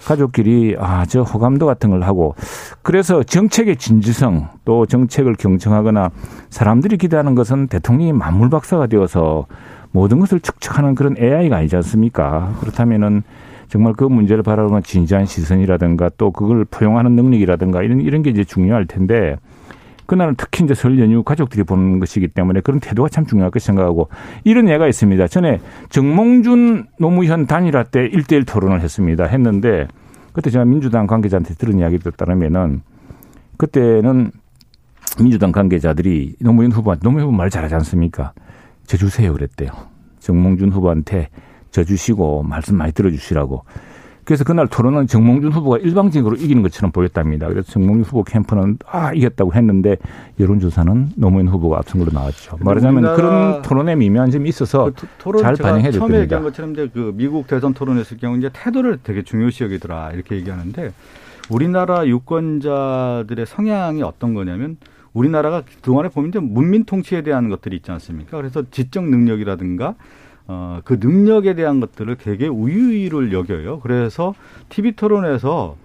[0.04, 2.35] 가족끼리 아 저 호감도 같은 걸 하고
[2.83, 6.11] 그래서 정책의 진지성 또 정책을 경청하거나
[6.50, 9.46] 사람들이 기대하는 것은 대통령이 만물 박사가 되어서
[9.90, 12.52] 모든 것을 측측하는 그런 AI가 아니지 않습니까?
[12.61, 13.22] 그렇다면은
[13.68, 18.87] 정말 그 문제를 바라보는 진지한 시선이라든가 또 그걸 포용하는 능력이라든가 이런 이런 게 이제 중요할
[18.87, 19.37] 텐데
[20.11, 24.09] 그날은 특히 이제 설 연휴 가족들이 보는 것이기 때문에 그런 태도가 참 중요할 것 생각하고
[24.42, 25.29] 이런 예가 있습니다.
[25.29, 29.23] 전에 정몽준 노무현 단일화 때 1대1 토론을 했습니다.
[29.27, 29.87] 했는데
[30.33, 32.83] 그때 제가 민주당 관계자한테 들은 이야기에 따르면은
[33.57, 34.33] 그때는
[35.20, 38.33] 민주당 관계자들이 노무현 후보한테 노무현 후보 말 잘하지 않습니까?
[38.87, 39.70] 저 주세요 그랬대요.
[40.18, 41.29] 정몽준 후보한테
[41.70, 43.62] 저 주시고 말씀 많이 들어주시라고.
[44.24, 47.48] 그래서 그날 토론은 정몽준 후보가 일방적으로 이기는 것처럼 보였답니다.
[47.48, 49.96] 그래서 정몽준 후보 캠프는 아 이겼다고 했는데
[50.38, 52.59] 여론조사는 노무현 후보가 앞선 걸로 나왔죠.
[52.61, 56.20] 말하자면 그런 토론의 미묘한 점이 있어서 그 토- 토론 잘 반영해야 될 처음에.
[56.20, 60.92] 얘기한 것처럼 이제 그 미국 대선 토론했을 경우 이제 태도를 되게 중요시 여기더라 이렇게 얘기하는데
[61.50, 64.76] 우리나라 유권자들의 성향이 어떤 거냐면
[65.12, 68.37] 우리나라가 그동안에 보면 이제 문민 통치에 대한 것들이 있지 않습니까?
[68.37, 69.94] 그래서 지적 능력이라든가
[70.52, 73.78] 어, 그 능력에 대한 것들을 되게 우유의를 여겨요.
[73.80, 74.34] 그래서
[74.68, 75.76] TV 토론에서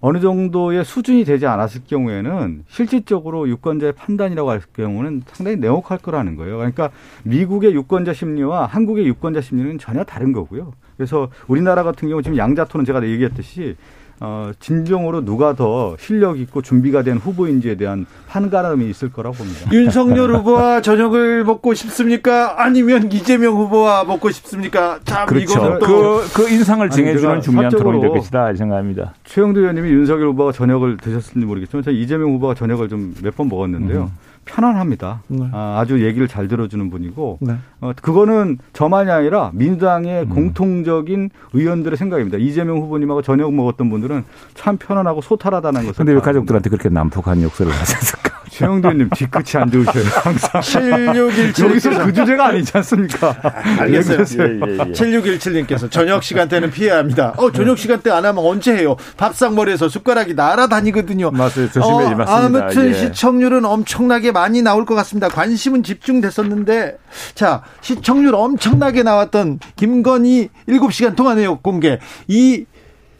[0.00, 6.58] 어느 정도의 수준이 되지 않았을 경우에는 실질적으로 유권자의 판단이라고 할 경우는 상당히 냉혹할 거라는 거예요.
[6.58, 6.90] 그러니까
[7.22, 10.74] 미국의 유권자 심리와 한국의 유권자 심리는 전혀 다른 거고요.
[10.98, 13.76] 그래서 우리나라 같은 경우 지금 양자 토론 제가 얘기했듯이
[14.20, 19.70] 어, 진정으로 누가 더 실력 있고 준비가 된 후보인지에 대한 판가름이 있을 거라고 봅니다.
[19.72, 22.62] 윤석열 후보와 저녁을 먹고 싶습니까?
[22.62, 25.00] 아니면 이재명 후보와 먹고 싶습니까?
[25.04, 25.52] 참 그렇죠.
[25.52, 29.14] 이거는 또 그, 그 인상을 제가 중요한 토론이 될 것이다 생각합니다.
[29.24, 34.10] 최영두 의원님이 윤석열 후보가 저녁을 드셨는지 모르겠지만 저는 이재명 후보가 저녁을 좀 몇 번 먹었는데요.
[34.44, 35.22] 편안합니다.
[35.28, 35.48] 네.
[35.52, 37.56] 아, 아주 얘기를 잘 들어주는 분이고 네.
[37.80, 40.28] 어, 그거는 저만이 아니라 민주당의 음.
[40.28, 42.38] 공통적인 의원들의 생각입니다.
[42.38, 44.24] 이재명 후보님하고 저녁 먹었던 분들은
[44.54, 45.94] 참 편안하고 소탈하다는 것을.
[45.94, 48.31] 근데 왜다 가족들한테 그렇게 난폭한 욕설을 하셨을까?
[48.52, 50.04] 최영두 의원님 뒤끝이 안 좋으셔요.
[50.22, 50.60] 항상.
[50.60, 53.34] 7617 여기서 그 주제가 아니지 않습니까?
[53.78, 53.88] 알겠어요.
[53.88, 54.42] 왜 그러세요?
[54.42, 54.92] 예, 예, 예.
[54.92, 57.32] 7617님께서 저녁 시간대는 피해야 합니다.
[57.38, 58.96] 어, 저녁 시간대 안 하면 언제 해요?
[59.16, 61.30] 밥상머리에서 숟가락이 날아다니거든요.
[61.30, 61.70] 맞아요.
[61.72, 62.26] 조심해야지, 맞습니다.
[62.26, 62.92] 아무튼 예.
[62.92, 65.28] 시청률은 엄청나게 많이 나올 것 같습니다.
[65.28, 66.98] 관심은 집중됐었는데,
[67.34, 71.98] 자, 시청률 엄청나게 나왔던 김건희 7시간 동안 의혹 공개.
[72.28, 72.66] 이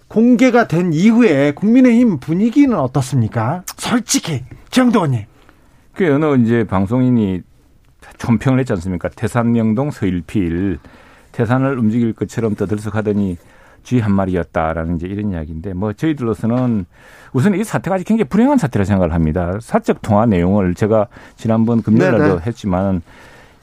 [0.08, 3.62] 공개가 된 이후에 국민의힘 분위기는 어떻습니까?
[3.78, 4.42] 솔직히,
[4.72, 5.24] 정도원님.
[5.94, 7.42] 그 어느 이제 방송인이
[8.18, 9.08] 총평을 했지 않습니까?
[9.10, 10.78] 태산 명동 서일필
[11.32, 13.36] 태산을 움직일 것처럼 떠들썩하더니
[13.84, 16.86] 쥐 한 마리였다라는 이제 이런 이야기인데 뭐 저희들로서는
[17.32, 19.58] 우선 이 사태가 아주 굉장히 불행한 사태라 생각을 합니다.
[19.60, 22.40] 사적 통화 내용을 제가 지난번 금요일날도 네네.
[22.46, 23.02] 했지만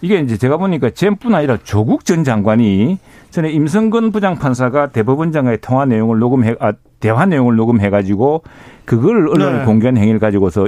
[0.02, 3.00] 이게 이제 제가 보니까 젠뿐 아니라 조국 전 장관이
[3.32, 8.44] 전에 임성근 부장판사가 대법원장과의 통화 내용을 녹음해 아 대화 내용을 녹음해 가지고
[8.86, 9.66] 그걸 언론에 네.
[9.66, 10.68] 공개한 행위를 가지고서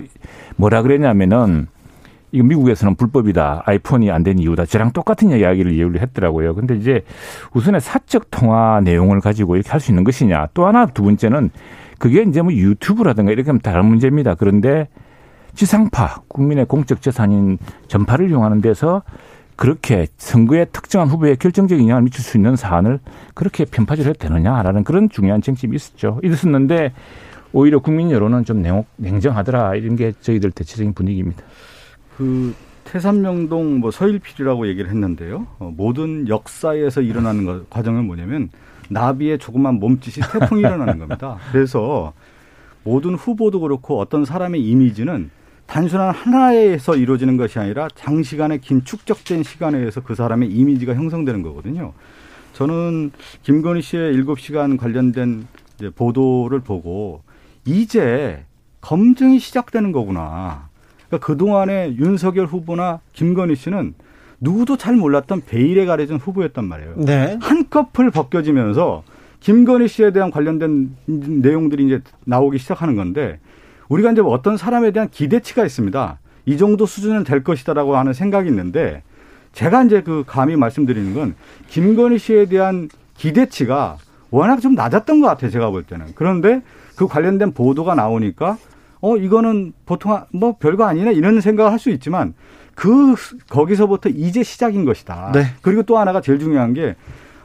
[0.55, 1.67] 뭐라 그랬냐면은
[2.31, 3.63] 이거 미국에서는 불법이다.
[3.65, 4.65] 아이폰이 안 된 이유다.
[4.65, 6.55] 저랑 똑같은 이야기를 예우를 했더라고요.
[6.55, 7.03] 근데 이제
[7.53, 10.47] 우선에 사적 통화 내용을 가지고 이렇게 할 수 있는 것이냐.
[10.53, 11.49] 또 하나 두 번째는
[11.99, 14.35] 그게 이제 뭐 유튜브라든가 이렇게 하면 다른 문제입니다.
[14.35, 14.87] 그런데
[15.55, 17.57] 지상파, 국민의 공적 재산인
[17.87, 19.03] 전파를 이용하는 데서
[19.55, 22.99] 그렇게 선거에 특정한 후보에 결정적인 영향을 미칠 수 있는 사안을
[23.33, 26.19] 그렇게 편파적으로 해도 되느냐라는 그런 중요한 쟁점이 있었죠.
[26.23, 26.93] 있었는데
[27.53, 31.43] 오히려 국민 여론은 좀 냉- 냉정하더라 이런 게 저희들 대체적인 분위기입니다.
[32.17, 35.47] 그 태산명동 뭐 서일필이라고 얘기를 했는데요.
[35.59, 38.49] 어, 모든 역사에서 일어나는 거, 과정은 뭐냐면
[38.89, 41.37] 나비의 조그만 몸짓이 태풍이 일어나는 겁니다.
[41.51, 42.13] 그래서
[42.83, 45.29] 모든 후보도 그렇고 어떤 사람의 이미지는
[45.71, 51.93] 단순한 하나에서 이루어지는 것이 아니라 장시간의 긴 축적된 시간에 의해서 그 사람의 이미지가 형성되는 거거든요.
[52.51, 53.11] 저는
[53.43, 55.47] 김건희 씨의 일곱 시간 관련된
[55.95, 57.21] 보도를 보고
[57.63, 58.43] 이제
[58.81, 60.67] 검증이 시작되는 거구나.
[61.07, 63.93] 그러니까 그동안에 윤석열 후보나 김건희 씨는
[64.41, 66.95] 누구도 잘 몰랐던 베일에 가려진 후보였단 말이에요.
[66.97, 67.39] 네.
[67.41, 69.03] 한꺼풀 벗겨지면서
[69.39, 73.39] 김건희 씨에 대한 관련된 내용들이 이제 나오기 시작하는 건데
[73.91, 76.19] 우리가 이제 어떤 사람에 대한 기대치가 있습니다.
[76.45, 79.03] 이 정도 수준은 될 것이다라고 하는 생각이 있는데
[79.51, 81.35] 제가 이제 그 감히 말씀드리는 건
[81.67, 83.97] 김건희 씨에 대한 기대치가
[84.29, 85.51] 워낙 좀 낮았던 것 같아요.
[85.51, 86.07] 제가 볼 때는.
[86.15, 86.61] 그런데
[86.95, 88.57] 그 관련된 보도가 나오니까
[89.01, 92.33] 어 이거는 보통 뭐 별거 아니네 이런 생각을 할 수 있지만
[92.75, 93.15] 그
[93.49, 95.31] 거기서부터 이제 시작인 것이다.
[95.33, 95.47] 네.
[95.61, 96.95] 그리고 또 하나가 제일 중요한 게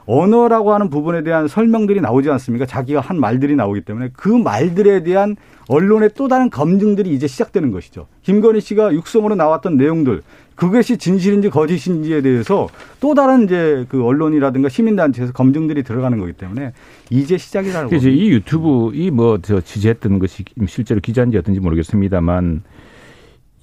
[0.07, 2.65] 언어라고 하는 부분에 대한 설명들이 나오지 않습니까?
[2.67, 5.37] 자기가 한 말들이 나오기 때문에 그 말들에 대한
[5.69, 8.07] 언론의 또 다른 검증들이 이제 시작되는 것이죠.
[8.23, 10.23] 김건희 씨가 육성으로 나왔던 내용들
[10.55, 12.69] 그것이 진실인지 거짓인지에 대해서
[13.01, 16.73] 또 다른 이제 그 언론이라든가 시민단체에서 검증들이 들어가는 거기 때문에
[17.11, 17.89] 이제 시작이라고.
[17.91, 22.63] 그래서 이 유튜브 이 뭐 저 취재했던 것이 실제로 기자인지 어떤지 모르겠습니다만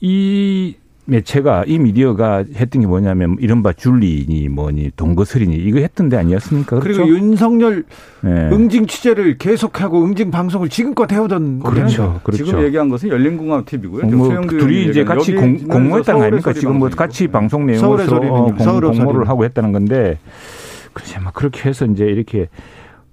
[0.02, 0.76] 이
[1.06, 6.80] 매체가 이 미디어가 했던 게 뭐냐면 이른바 줄리니 뭐니 동거설이니 이거 했던 데 아니었습니까?
[6.80, 7.14] 그리고 그렇죠?
[7.14, 7.84] 윤석열
[8.22, 8.50] 네.
[8.52, 12.22] 응징 취재를 계속하고 응징 방송을 지금껏 해오던 그렇죠.
[12.24, 12.46] 그렇죠.
[12.46, 14.06] 지금 얘기한 것은 열린공감 TV고요.
[14.16, 16.54] 뭐 둘이 이제 같이 공, 공모했다는 거 아닙니까?
[16.54, 19.28] 지금 뭐 같이 방송 소리는 어, 님, 공, 공모를.
[19.28, 20.18] 하고 했다는 건데
[20.94, 22.48] 글쎄 막 그렇게 해서 이제 이렇게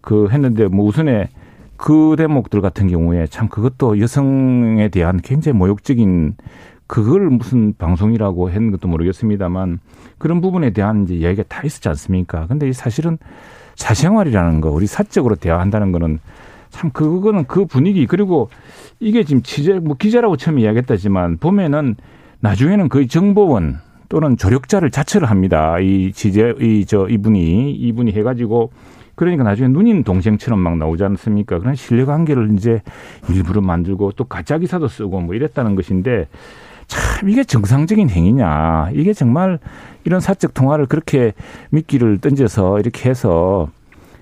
[0.00, 1.28] 그 했는데 뭐 우선에
[1.76, 6.36] 그 대목들 같은 경우에 참 그것도 여성에 대한 굉장히 모욕적인
[6.90, 9.78] 그걸 무슨 방송이라고 했는 것도 모르겠습니다만
[10.18, 12.48] 그런 부분에 대한 이제 이야기가 다 있었지 않습니까?
[12.48, 13.16] 근데 이 사실은
[13.76, 16.18] 사생활이라는 거, 우리 사적으로 대화한다는 거는
[16.70, 18.50] 참 그거는 그 분위기 그리고
[18.98, 21.94] 이게 지금 취재 뭐 기자라고 처음에 이야기했다지만 보면은
[22.40, 23.78] 나중에는 거의 정보원
[24.08, 25.78] 또는 조력자를 자처를 합니다.
[25.78, 28.72] 이 취재 이 저 이분이 이분이 해가지고
[29.14, 31.60] 그러니까 나중에 누님 동생처럼 막 나오지 않습니까?
[31.60, 32.82] 그런 신뢰 관계를 이제
[33.28, 36.26] 일부러 만들고 또 가짜 기사도 쓰고 뭐 이랬다는 것인데
[36.90, 38.90] 참 이게 정상적인 행위냐?
[38.94, 39.58] 이게 정말
[40.04, 41.32] 이런 사적 통화를 그렇게
[41.70, 43.70] 미끼를 던져서 이렇게 해서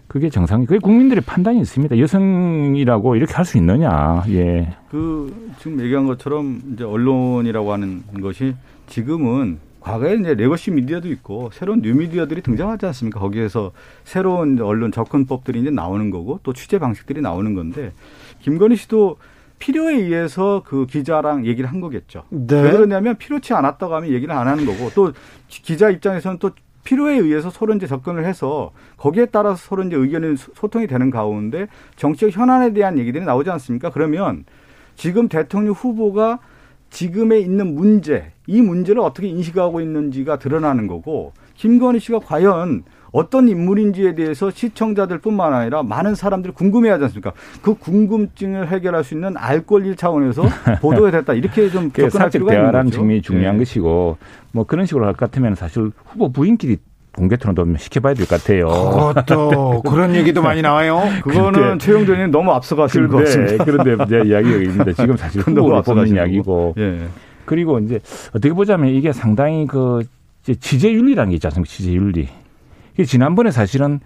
[0.07, 1.99] 그게 정상이 그게 국민들의 판단이 있습니다.
[1.99, 4.23] 여성이라고 이렇게 할 수 있느냐?
[4.29, 4.75] 예.
[4.91, 8.55] 그 지금 얘기한 것처럼 이제 언론이라고 하는 것이
[8.87, 13.19] 지금은 과거에 이제 legacy media도 있고 새로운 뉴 미디어들이 등장하지 않습니까?
[13.21, 13.73] 거기에서
[14.05, 17.93] 새로운 언론 접근법들이 이제 나오는 거고 또 취재 방식들이 나오는 건데
[18.41, 19.17] 김건희 씨도
[19.59, 22.25] 필요에 의해서 그 기자랑 얘기를 한 거겠죠.
[22.31, 22.63] 네.
[22.63, 25.13] 왜 그러냐면 필요치 않았다고 하면 얘기를 안 하는 거고 또
[25.49, 26.51] 기자 입장에서는 또
[26.85, 32.31] 필요에 의해서 서로 이제 접근을 해서 거기에 따라서 서로 이제 의견이 소통이 되는 가운데 정치적
[32.31, 33.91] 현안에 대한 얘기들이 나오지 않습니까?
[33.91, 34.45] 그러면
[34.97, 36.39] 지금 대통령 후보가
[36.91, 44.15] 지금에 있는 문제, 이 문제를 어떻게 인식하고 있는지가 드러나는 거고 김건희 씨가 과연 어떤 인물인지에
[44.15, 47.33] 대해서 시청자들뿐만 아니라 많은 사람들이 궁금해하지 않습니까?
[47.63, 50.43] 그 궁금증을 해결할 수 있는 알 권리 차원에서
[50.81, 51.33] 보도가 됐다.
[51.35, 52.99] 이렇게 좀그 접근할 필요가 있는 대화라는 거죠.
[53.01, 53.59] 측면이 중요한 네.
[53.61, 54.17] 것이고
[54.53, 56.77] 뭐 그런 식으로 할 것 같으면 사실 후보 부인끼리
[57.17, 58.69] 공개 토론도 좀 시켜봐야 될 것 같아요.
[58.69, 61.03] 그것도 그런 얘기도 많이 나와요.
[61.25, 63.65] 그거는 의원님 너무 앞서가시는 것 같습니다.
[63.65, 67.09] 그런데 그런데 이제 이야기가 있는데 지금 사실 뽑는 앞서가시는 이야기고 예.
[67.45, 67.99] 그리고 이제
[68.29, 70.03] 어떻게 보자면 이게 상당히 그
[70.45, 71.69] 취재윤리라는 게 있지 않습니까?
[71.69, 72.29] 취재윤리.
[73.05, 74.01] 지난번에 사실은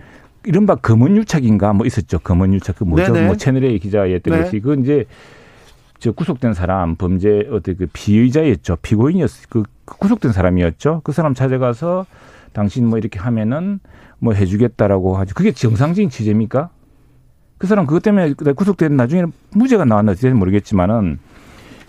[0.45, 2.18] 이른바 검언유착인가 뭐 있었죠.
[2.18, 3.12] 검언유착 그 뭐죠?
[3.12, 3.26] 네네.
[3.26, 4.43] 뭐 채널A 기자였던 네.
[4.43, 5.07] 것이 그 이제
[5.99, 8.78] 저 구속된 사람 범죄 어떤 그 피의자였죠.
[8.82, 11.03] 피고인이었 그 구속된 사람이었죠.
[11.05, 12.07] 그 사람 찾아가서
[12.53, 13.78] 당신 뭐 이렇게 하면은
[14.18, 15.34] 뭐 해주겠다라고 하죠.
[15.34, 16.70] 그게 정상적인 취재입니까?
[17.57, 21.20] 그 사람 그것 때문에 구속된 나중에는 무죄가 나왔는지 모르겠지만은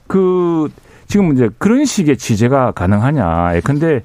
[0.05, 0.69] 그
[1.07, 3.55] 지금 이제 그런 식의 취재가 가능하냐.
[3.55, 4.03] 예, 근데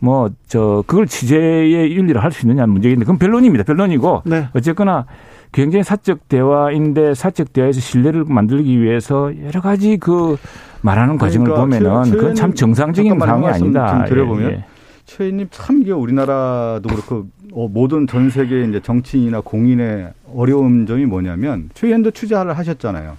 [0.00, 3.64] 뭐 저 그걸 취재의 윤리를 할 수 있느냐 문제인데 그건 변론입니다.
[3.64, 4.48] 변론이고 네.
[4.54, 5.06] 어쨌거나
[5.52, 10.36] 굉장히 사적 대화인데 사적 대화에서 신뢰를 만들기 위해서 여러 가지 그
[10.82, 13.98] 말하는 과정을 그러니까 보면은 최- 그건 참최 정상적인 상황이 아니다.
[13.98, 14.64] 좀 드려보면 예,
[15.06, 21.06] 최 의원님 참 이게 우리나라도 그렇고 어, 모든 전 세계 이제 정치인이나 공인의 어려운 점이
[21.06, 23.16] 뭐냐면 최 의원도 취재를 하셨잖아요.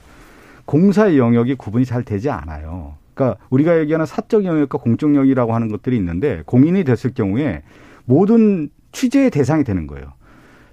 [0.65, 2.93] 공사의 영역이 구분이 잘 되지 않아요.
[3.19, 7.63] 그러니까 우리가 얘기하는 사적 영역과 공적 영역이라고 하는 것들이 있는데 공인이 됐을 경우에
[8.05, 10.13] 모든 취재의 대상이 되는 거예요.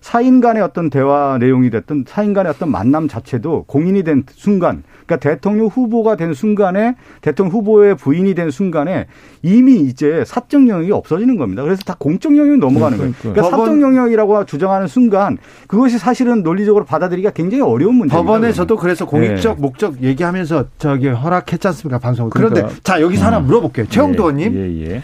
[0.06, 5.16] 사인 간의 어떤 대화 내용이 됐든 사인 간의 어떤 만남 자체도 공인이 된 순간, 그러니까
[5.16, 9.08] 대통령 후보가 된 순간에 대통령 후보의 부인이 된 순간에
[9.42, 11.64] 이미 이제 사적 영역이 없어지는 겁니다.
[11.64, 13.12] 그래서 다 공적 영역이 넘어가는 거예요.
[13.20, 18.16] 그러니까 법원- 사적 영역이라고 주장하는 순간 그것이 사실은 논리적으로 받아들이기가 굉장히 어려운 문제입니다.
[18.16, 19.60] 법원에서도 그래서 공익적 네.
[19.60, 22.30] 목적 얘기하면서 저기 허락했지 않습니까 방송을.
[22.30, 22.80] 그런데 그러니까.
[22.84, 23.88] 자 여기서 하나 물어볼게요.
[23.88, 24.54] 최영도 의원님.
[24.54, 25.02] 예, 예.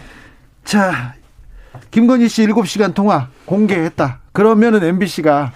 [0.63, 1.15] 자
[1.91, 4.22] 김건희 씨 7시간 통화 공개했다.
[4.33, 5.53] 그러면은 MBC가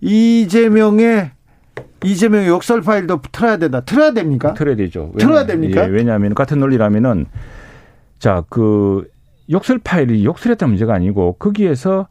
[0.00, 1.30] 이재명의
[2.02, 3.80] 이재명의 욕설 파일도 틀어야 된다.
[3.80, 4.54] 틀어야 됩니까?
[4.54, 5.12] 틀어야 되죠.
[5.18, 5.82] 틀어야 됩니까?
[5.84, 7.26] 예, 왜냐하면 같은 논리라면은
[8.18, 9.06] 자 그
[9.50, 12.06] 욕설 파일이 욕설했다는 문제가 아니고 거기에서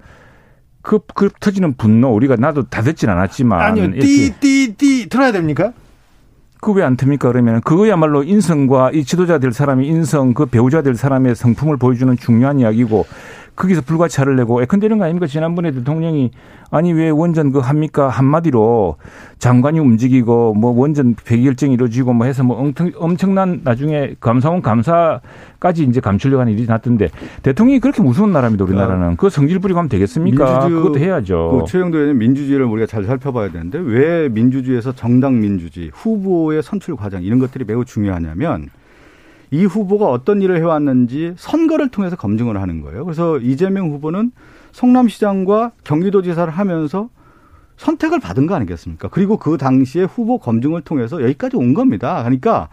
[0.81, 3.91] 그, 그 터지는 분노 우리가 나도 다 듣진 않았지만 아니요.
[3.99, 5.73] 띠띠띠 틀어야 됩니까?
[6.61, 7.31] 그 왜 안 틉니까?
[7.31, 12.59] 그러면 그거야말로 인성과 이 지도자 될 사람이 인성 그 배우자 될 사람의 성품을 보여주는 중요한
[12.59, 13.05] 이야기고
[13.55, 15.27] 거기서 불가차를 내고 예컨대 이런 거 아닙니까?
[15.27, 16.31] 지난번에 대통령이
[16.71, 18.07] 아니 왜 원전 그 합니까?
[18.07, 18.95] 한마디로
[19.39, 25.83] 장관이 움직이고 뭐 원전 폐기 결정이 이루어지고 뭐 해서 뭐 엄청, 엄청난 나중에 감사원 감사까지
[25.83, 27.09] 이제 감추려고 하는 일이 났던데
[27.41, 29.17] 대통령이 그렇게 무서운 나라입니다 우리나라는.
[29.17, 30.45] 그 성질 부리고 하면 되겠습니까?
[30.45, 31.59] 민주주의- 그것도 해야죠.
[31.65, 36.95] 그 최영도 의원님 민주주의를 우리가 잘 살펴봐야 되는데 왜 민주주의에서 정당 민주주의, 후보 의 선출
[36.95, 38.69] 과정 이런 것들이 매우 중요하냐면
[39.51, 43.03] 이 후보가 어떤 일을 해왔는지 선거를 통해서 검증을 하는 거예요.
[43.05, 44.31] 그래서 이재명 후보는
[44.71, 47.09] 성남시장과 경기도지사를 하면서
[47.77, 49.07] 선택을 받은 거 아니겠습니까?
[49.07, 52.21] 그리고 그 당시에 후보 검증을 통해서 여기까지 온 겁니다.
[52.23, 52.69] 그러니까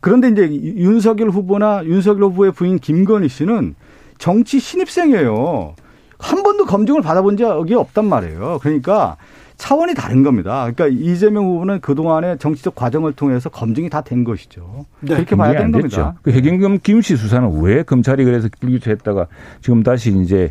[0.00, 3.74] 그런데 이제 윤석열 후보나 윤석열 후보의 부인 김건희 씨는
[4.18, 5.74] 정치 신입생이에요.
[6.18, 8.58] 한 번도 검증을 받아본 적이 없단 말이에요.
[8.62, 9.16] 그러니까
[9.62, 10.68] 차원이 다른 겁니다.
[10.74, 14.86] 그러니까 이재명 후보는 그동안의 정치적 과정을 통해서 검증이 다 된 것이죠.
[14.98, 15.14] 네.
[15.14, 16.14] 그렇게 봐야 되는 안 겁니다.
[16.22, 19.28] 그 해경금 김씨 수사는 왜 검찰이 그래서 불기소했다가
[19.60, 20.50] 지금 다시 이제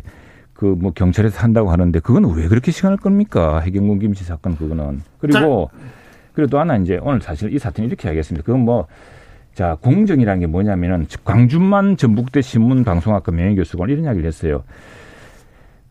[0.54, 3.60] 그 뭐 경찰에서 한다고 하는데 그건 왜 그렇게 시간을 끕니까?
[3.60, 5.02] 해경금 김씨 사건 그거는.
[5.18, 5.70] 그리고
[6.32, 8.42] 그리고 또 하나 이제 오늘 사실 이 사태는 이렇게 하겠습니다.
[8.46, 8.86] 그건 뭐
[9.54, 14.62] 자, 공정이라는 게 뭐냐면은 광준만 전북대 신문방송학과 명예교수가 이런 이야기를 했어요.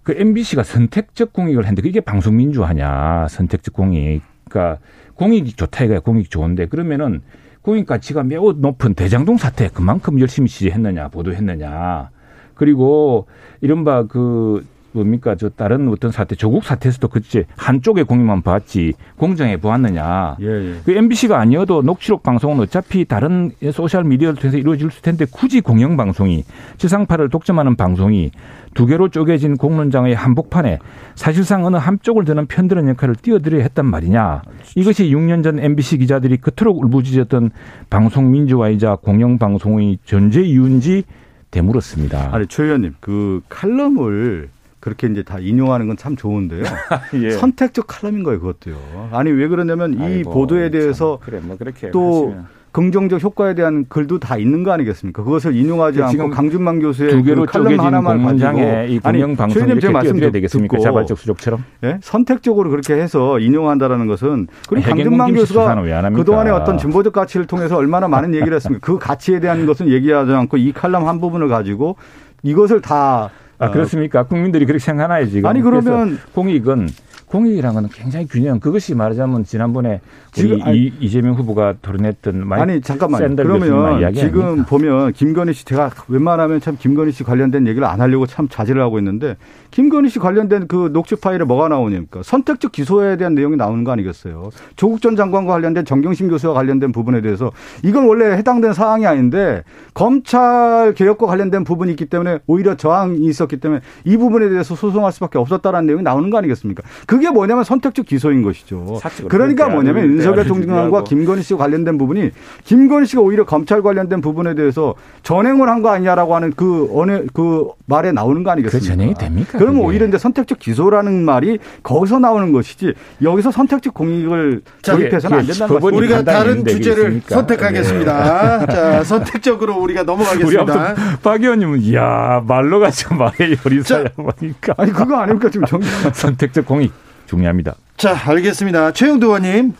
[0.04, 3.28] 그 MBC가 선택적 공익을 했는데 그게 방송 민주화냐?
[3.30, 4.22] 선택적 공익.
[4.50, 4.82] 그러니까
[5.16, 6.00] 공익이 좋다 이거야.
[6.00, 7.22] 공익 좋은데 그러면은
[7.62, 12.10] 공익 가치가 매우 높은 대장동 사태 그만큼 열심히 취재했느냐, 보도했느냐.
[12.56, 13.28] 그리고
[13.62, 20.38] 이른바 그 뭡니까 저 다른 어떤 사태 조국 사태에서도 그치 한쪽의 공익만 봤지 공정해 보았느냐.
[20.42, 20.76] 예, 예.
[20.84, 26.44] 그 MBC가 아니어도 녹취록 방송은 어차피 다른 소셜 미디어를 통해서 이루어질 텐데 굳이 공영 방송이
[26.78, 28.32] 지상파를 독점하는 방송이
[28.74, 30.80] 두 개로 쪼개진 공론장의 한복판에
[31.16, 34.44] 사실상 어느 한쪽을 드는 편드는 역할을 띄워드려야 했단 말이냐.
[34.76, 37.52] 이것이 6년 전 MBC 기자들이 그토록 울부짖었던
[37.90, 41.04] 방송 민주화이자 공영 방송의 존재 이유인지
[41.52, 42.30] 되물었습니다.
[42.32, 44.50] 아니 최 의원님 그 칼럼을
[44.82, 46.64] 그렇게 이제 다 인용하는 건 참 좋은데요.
[47.22, 47.32] 예.
[47.32, 49.10] 선택적 칼럼인 거예요, 그것도요.
[49.12, 51.56] 아니 왜 그러냐면 이 아이고, 보도에 대해서 참, 그래 뭐
[51.92, 52.46] 또 하시면.
[52.72, 55.24] 긍정적 효과에 대한 글도 다 있는 거 아니겠습니까?
[55.24, 59.36] 그것을 인용하지 그 않고 강준만 교수의 두 개로 그 칼럼 하나만 가지고 이 공영 아니,
[59.36, 60.78] 방송 최현님 제 말씀 띄워드려야 되겠습니까?
[60.78, 61.66] 듣고 자발적 수족처럼.
[61.84, 61.98] 예?
[62.02, 66.12] 선택적으로 그렇게 해서 인용한다라는 것은 그리고 강준만 교수가?
[66.16, 68.86] 그동안의 어떤 진보적 가치를 통해서 얼마나 많은 얘기를 했습니까?
[68.86, 71.98] 그 가치에 대한 것은 얘기하지 않고 이 칼럼 한 부분을 가지고
[72.44, 73.30] 이것을 다
[73.62, 74.24] 아, 어, 그렇습니까?
[74.24, 75.48] 국민들이 그렇게 생각하나요, 지금?
[75.48, 76.90] 아니, 그러면- 공익은,
[77.32, 78.60] 공익이라는 건 굉장히 균형.
[78.60, 80.02] 그것이 말하자면 지난번에
[80.34, 84.68] 지금 우리 이, 이재명 후보가 토론했던 마이 아니 교수님 그러면 이야기 지금 아닙니까?
[84.68, 89.00] 보면 김건희 씨 제가 웬만하면 참 김건희 씨 관련된 얘기를 안 하려고 참 자제를 하고
[89.00, 89.38] 있는데
[89.72, 94.50] 김건희 씨 관련된 그 녹취 파일에 뭐가 나오냐니까 선택적 기소에 대한 내용이 나오는 거 아니겠어요.
[94.76, 97.52] 조국 전 장관과 관련된 정경심 교수와 관련된 부분에 대해서
[97.84, 99.64] 이건 원래 해당된 사항이 아닌데
[99.94, 105.38] 검찰 개혁과 관련된 부분이 있기 때문에 오히려 저항이 있었기 때문에 이 부분에 대해서 소송할 수밖에
[105.38, 106.84] 없었다라는 내용이 나오는 거 아니겠습니까?
[107.08, 109.00] 그게 뭐냐면 선택적 기소인 것이죠.
[109.30, 111.04] 그러니까 그렇게 뭐냐면 윤석열 총장과.
[111.04, 112.32] 김건희 씨와 관련된 부분이
[112.66, 117.68] 김건희 씨가 오히려 검찰 관련된 부분에 대해서 전행을 한 거 아니냐라고 하는 그 어느 그
[117.88, 118.88] 말에 나오는 거그 아니겠습니까?
[118.96, 119.58] 전형이 됩니까?
[119.58, 119.86] 그러면 그게?
[119.88, 122.94] 오히려 이제 선택적 기소라는 말이 거기서 나오는 것이지
[123.24, 125.98] 여기서 선택적 공익을 자, 조입해서는 안 그게 된다는 말씀입니다.
[125.98, 127.22] 우리가 다른 주제를?
[127.28, 128.66] 선택하겠습니다.
[128.68, 130.62] 자, 선택적으로 우리가 우리 넘어가겠습니다.
[130.62, 135.86] 아무튼 박 의원님은 이야 말로 가지고 말의 요리사야 보니까 아니 그거 아닙니까 지금 정리.
[136.14, 136.92] 선택적 공익
[137.36, 137.76] 중요합니다.
[137.96, 138.92] 자, 알겠습니다.
[138.92, 139.74] 최영도 의원님,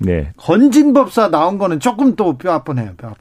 [0.00, 0.30] 네.
[0.36, 3.18] 건진법사 나온 거는 조금 또 뼈 아프네요, 뼈 아파.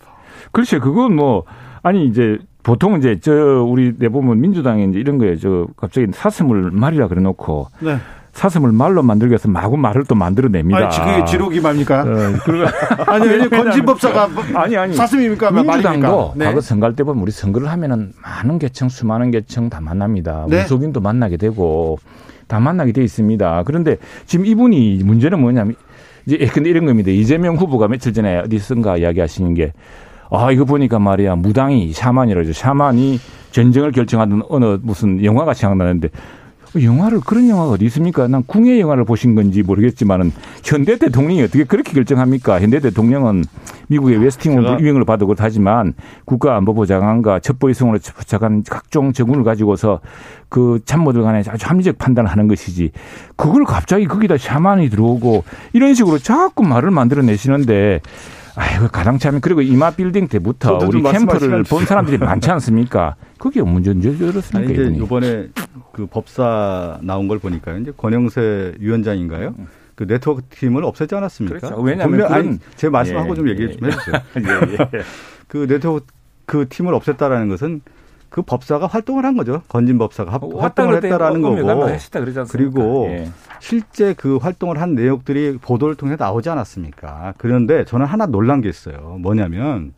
[0.51, 1.45] 글쎄, 그건 뭐,
[1.83, 3.31] 아니, 이제, 보통 이제, 저,
[3.63, 7.97] 우리 내보면 민주당에 이제 이런 거에 저, 갑자기 사슴을 말이라 그래 놓고, 네.
[8.37, 10.77] 사슴을 말로 만들기 위해서 마구 말을 또 만들어냅니다.
[10.77, 12.01] 아니, 그게 지록이 뭡니까?
[12.03, 12.05] 어,
[13.11, 14.93] 아니, 왜냐면 건진법사가 아니, 아니.
[14.93, 15.49] 사슴입니까?
[15.49, 16.33] 민주당도?
[16.35, 16.45] 네.
[16.45, 20.45] 과거 선거할 때 보면 우리 선거를 하면은 많은 계층, 수많은 계층 다 만납니다.
[20.49, 20.61] 네.
[20.61, 21.97] 무속인도 만나게 되고
[22.45, 23.63] 다 만나게 돼 있습니다.
[23.65, 25.73] 그런데 지금 이분이 문제는 뭐냐면
[26.27, 27.09] 이제 근데 이런 겁니다.
[27.09, 29.73] 이재명 후보가 며칠 전에 어디선가 이야기하시는 게
[30.29, 32.53] 아, 이거 보니까 말이야, 무당이 샤만이라죠.
[32.53, 33.19] 샤만이
[33.49, 36.09] 전쟁을 결정하는 어느 무슨 영화가 생각나는데
[36.75, 38.27] 영화를 그런 영화가 어디 있습니까?
[38.27, 40.31] 난 궁예 영화를 보신 건지 모르겠지만은
[40.63, 42.59] 현대 대통령이 어떻게 그렇게 결정합니까?
[42.61, 43.43] 현대 대통령은
[43.87, 45.93] 미국의 웨스팅홀 제가- 유행을 받고 그렇다지만
[46.25, 50.01] 국가안보부 장관과 첩보위성으로 부착한 각종 정군을 가지고서
[50.49, 52.91] 그 참모들 간에 아주 합리적 판단을 하는 것이지
[53.35, 55.43] 그걸 갑자기 거기다 샤만이 들어오고
[55.73, 58.01] 이런 식으로 자꾸 말을 만들어내시는데
[58.59, 63.15] 아이고 가당참 그리고 이마 빌딩 때부터 우리 캠프를 본 사람들이 많지 않습니까?
[63.37, 64.71] 그게 문제인지 아니 그렇습니까?
[64.73, 64.97] 이제 이분이?
[65.05, 65.47] 이번에
[65.93, 67.77] 그 법사 나온 걸 보니까요.
[67.77, 69.53] 이제 권영세 위원장인가요?
[69.95, 71.59] 그 네트워크 팀을 없애지 않았습니까?
[71.59, 71.81] 그렇죠.
[71.81, 73.71] 왜냐하면 분명- 아니, 그런- 제 말씀하고 예, 좀 얘기 예.
[73.71, 74.15] 좀 해주세요.
[74.37, 75.01] 예, 예.
[75.47, 76.05] 그 네트워크
[76.45, 77.81] 그 팀을 없앴다라는 것은
[78.29, 79.61] 그 법사가 활동을 한 거죠.
[79.67, 81.89] 건진 법사가 합- 활동을 했다라는 거고.
[81.89, 82.51] 했다 그러지 않습니까?
[82.51, 83.29] 그리고 예.
[83.59, 87.33] 실제 그 활동을 한 내역들이 보도를 통해 나오지 않았습니까?
[87.37, 89.17] 그런데 저는 하나 놀란 게 있어요.
[89.21, 89.93] 뭐냐면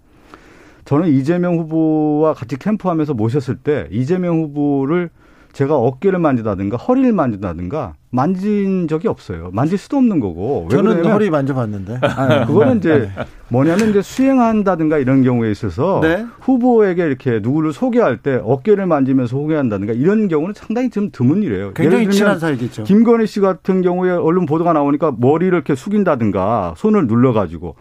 [0.85, 5.09] 저는 이재명 후보와 같이 캠프하면서 모셨을 때 이재명 후보를
[5.51, 9.49] 제가 어깨를 만지다든가 허리를 만지다든가 만진 적이 없어요.
[9.51, 10.67] 만질 수도 없는 거고.
[10.69, 11.99] 왜 저는 그러냐면 허리 만져봤는데.
[12.01, 13.09] 아니, 그거는 이제
[13.49, 16.25] 뭐냐면 이제 수행한다든가 이런 경우에 있어서 네.
[16.41, 21.73] 후보에게 이렇게 누구를 소개할 때 어깨를 만지면서 소개한다든가 이런 경우는 상당히 좀 드문 일이에요.
[21.73, 22.83] 굉장히 예를 들면 친한 사이겠죠.
[22.83, 27.75] 김건희 씨 같은 경우에 언론 보도가 나오니까 머리를 이렇게 숙인다든가 손을 눌러가지고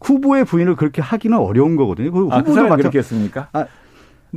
[0.00, 2.10] 후보의 부인을 그렇게 하기는 어려운 거거든요.
[2.10, 3.48] 그 아, 그 후보도 사람이 마찬- 그렇게 했습니까?
[3.52, 3.66] 아,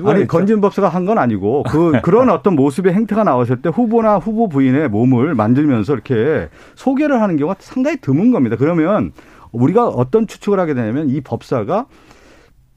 [0.04, 0.28] 아니?
[0.28, 5.36] 건진법사가 한 건 아니고 그 그런 어떤 모습의 행태가 나왔을 때 후보나 후보 부인의 몸을
[5.36, 8.56] 만들면서 이렇게 소개를 하는 경우가 상당히 드문 겁니다.
[8.60, 9.12] 그러면
[9.52, 11.86] 우리가 어떤 추측을 하게 되냐면 이 법사가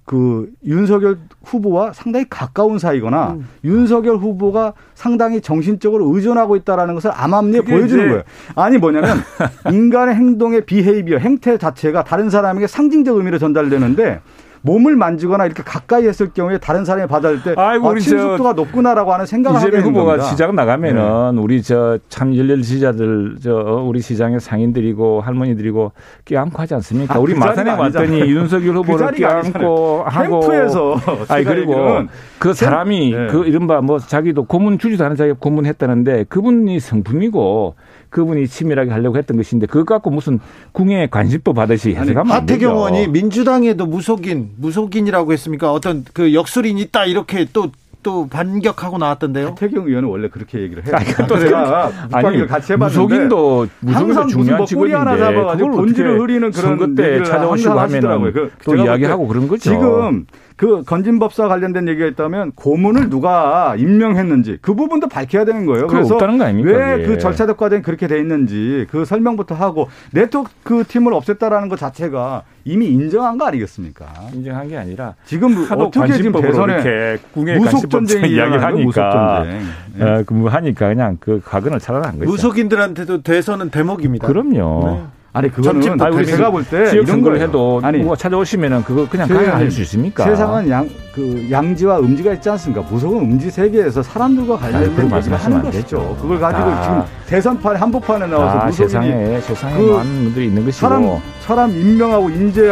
[0.04, 3.46] 그 윤석열 후보와 상당히 가까운 사이거나 음.
[3.62, 8.22] 윤석열 후보가 상당히 정신적으로 의존하고 있다라는 것을 암암리에 보여주는 이제- 거예요.
[8.54, 9.18] 아니 뭐냐면
[9.70, 14.20] 인간의 행동의 비헤이비어 행태 자체가 다른 사람에게 상징적 의미로 전달되는데
[14.62, 19.12] 몸을 만지거나 이렇게 가까이 했을 경우에 다른 사람이 받아들일 때 아이고, 아, 우리 친숙도가 높구나라고
[19.12, 20.28] 하는 생각을 하게 되는 후보가 겁니다.
[20.30, 23.52] 시장 나가면은 우리 저 참 열렬 지지자들 저
[23.86, 25.92] 우리 시장의 상인들이고 할머니들이고
[26.24, 27.14] 껴안고 하지 않습니까?
[27.14, 28.20] 아, 우리 그 마산에 왔더니.
[28.20, 30.96] 윤석열 후보를 자리가 껴안고 하고 캠프에서
[31.28, 32.02] 아니 그리고
[32.38, 33.26] 그 사람이 네.
[33.28, 37.74] 그 이른바 뭐 자기도 고문 주지도 않은 자기가 고문했다는데 그분이 성품이고
[38.10, 40.40] 그분이 치밀하게 하려고 했던 것인데 그것 갖고 무슨
[40.72, 42.66] 궁예 관심도 받으시 해석하면 안 되죠.
[42.68, 45.72] 하태경 의원이 민주당에도 무속인, 무속인이라고 했습니까?
[45.72, 47.70] 어떤 그 역술인 있다 이렇게 또,
[48.02, 49.54] 또 반격하고 나왔던데요.
[49.58, 50.94] 태경 의원은 원래 그렇게 얘기를 해요.
[50.96, 55.70] 아니, 또 제가 묵방기를 같이 해봤는데 무속인도 무속인도 항상 무슨 중요한 뭐 꼬리 하나 잡아가지고
[55.72, 58.32] 본질을 흐리는 그런 선거 때 찾아오시고 하시더라고요.
[58.32, 59.70] 그또 이야기하고 때 그런 거죠.
[59.70, 60.26] 지금
[60.58, 65.86] 그 건진법사 관련된 얘기가 있다면 고문을 누가 임명했는지 그 부분도 밝혀야 되는 거예요.
[65.86, 66.76] 그래서 없다는 거 아닙니까?
[66.76, 71.78] 왜 그 절차적 과정이 그렇게 돼 있는지 그 설명부터 하고 네트워크 그 팀을 없앴다라는 것
[71.78, 74.06] 자체가 이미 인정한 거 아니겠습니까?
[74.34, 79.60] 인정한 게 아니라 지금 어떻게 지금 대선에 이렇게 궁예 무속 전쟁이 이야기를 하니까 무속 전쟁.
[79.94, 80.04] 네.
[80.04, 82.28] 어, 그 하니까 그냥 그 각은을 차단한 거죠.
[82.30, 84.26] 무속인들한테도 대선은 대목입니다.
[84.26, 84.82] 그럼요.
[84.86, 85.02] 네.
[85.32, 87.42] 아니 그거는 아니, 우리 제가 볼때 지역 이런 거예요.
[87.42, 90.24] 해도 아니 누가 찾아오시면은 그거 그냥 세상에- 가야 할수 있습니까?
[90.24, 92.80] 세상은 양 그 양지와 음지가 있지 않습니까?
[92.88, 95.80] 무속은 음지 세계에서 사람들과 관련된 말씀하시면 하는 안 것이죠.
[95.98, 96.16] 되죠.
[96.22, 96.82] 그걸 가지고 아.
[96.82, 101.70] 지금 대선판 한복판에 나와서 아, 무속인이 세상에 세상에 그 많은 분들이 있는 것이고 사람 사람
[101.72, 102.66] 임명하고 인재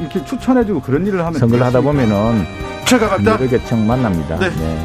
[0.00, 1.80] 이렇게 추천해주고 그런 일을 하면 선거를 하다?
[1.80, 2.44] 보면은
[2.86, 3.32] 갑니다.
[3.32, 4.38] 여러 개청 만납니다.
[4.38, 4.50] 네.
[4.50, 4.78] 네.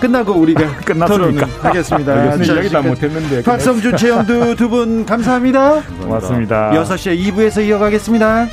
[0.00, 1.06] 끝나고 우리가 끝났습니까?
[1.06, 2.12] 토론을 하겠습니다.
[2.14, 2.32] 알겠습니다.
[2.32, 5.82] 안 지금까지 못했는데 박성준, 최영두 두 분 감사합니다.
[6.02, 6.70] 고맙습니다.
[6.74, 8.46] 6시에 2부에서 이어가겠습니다.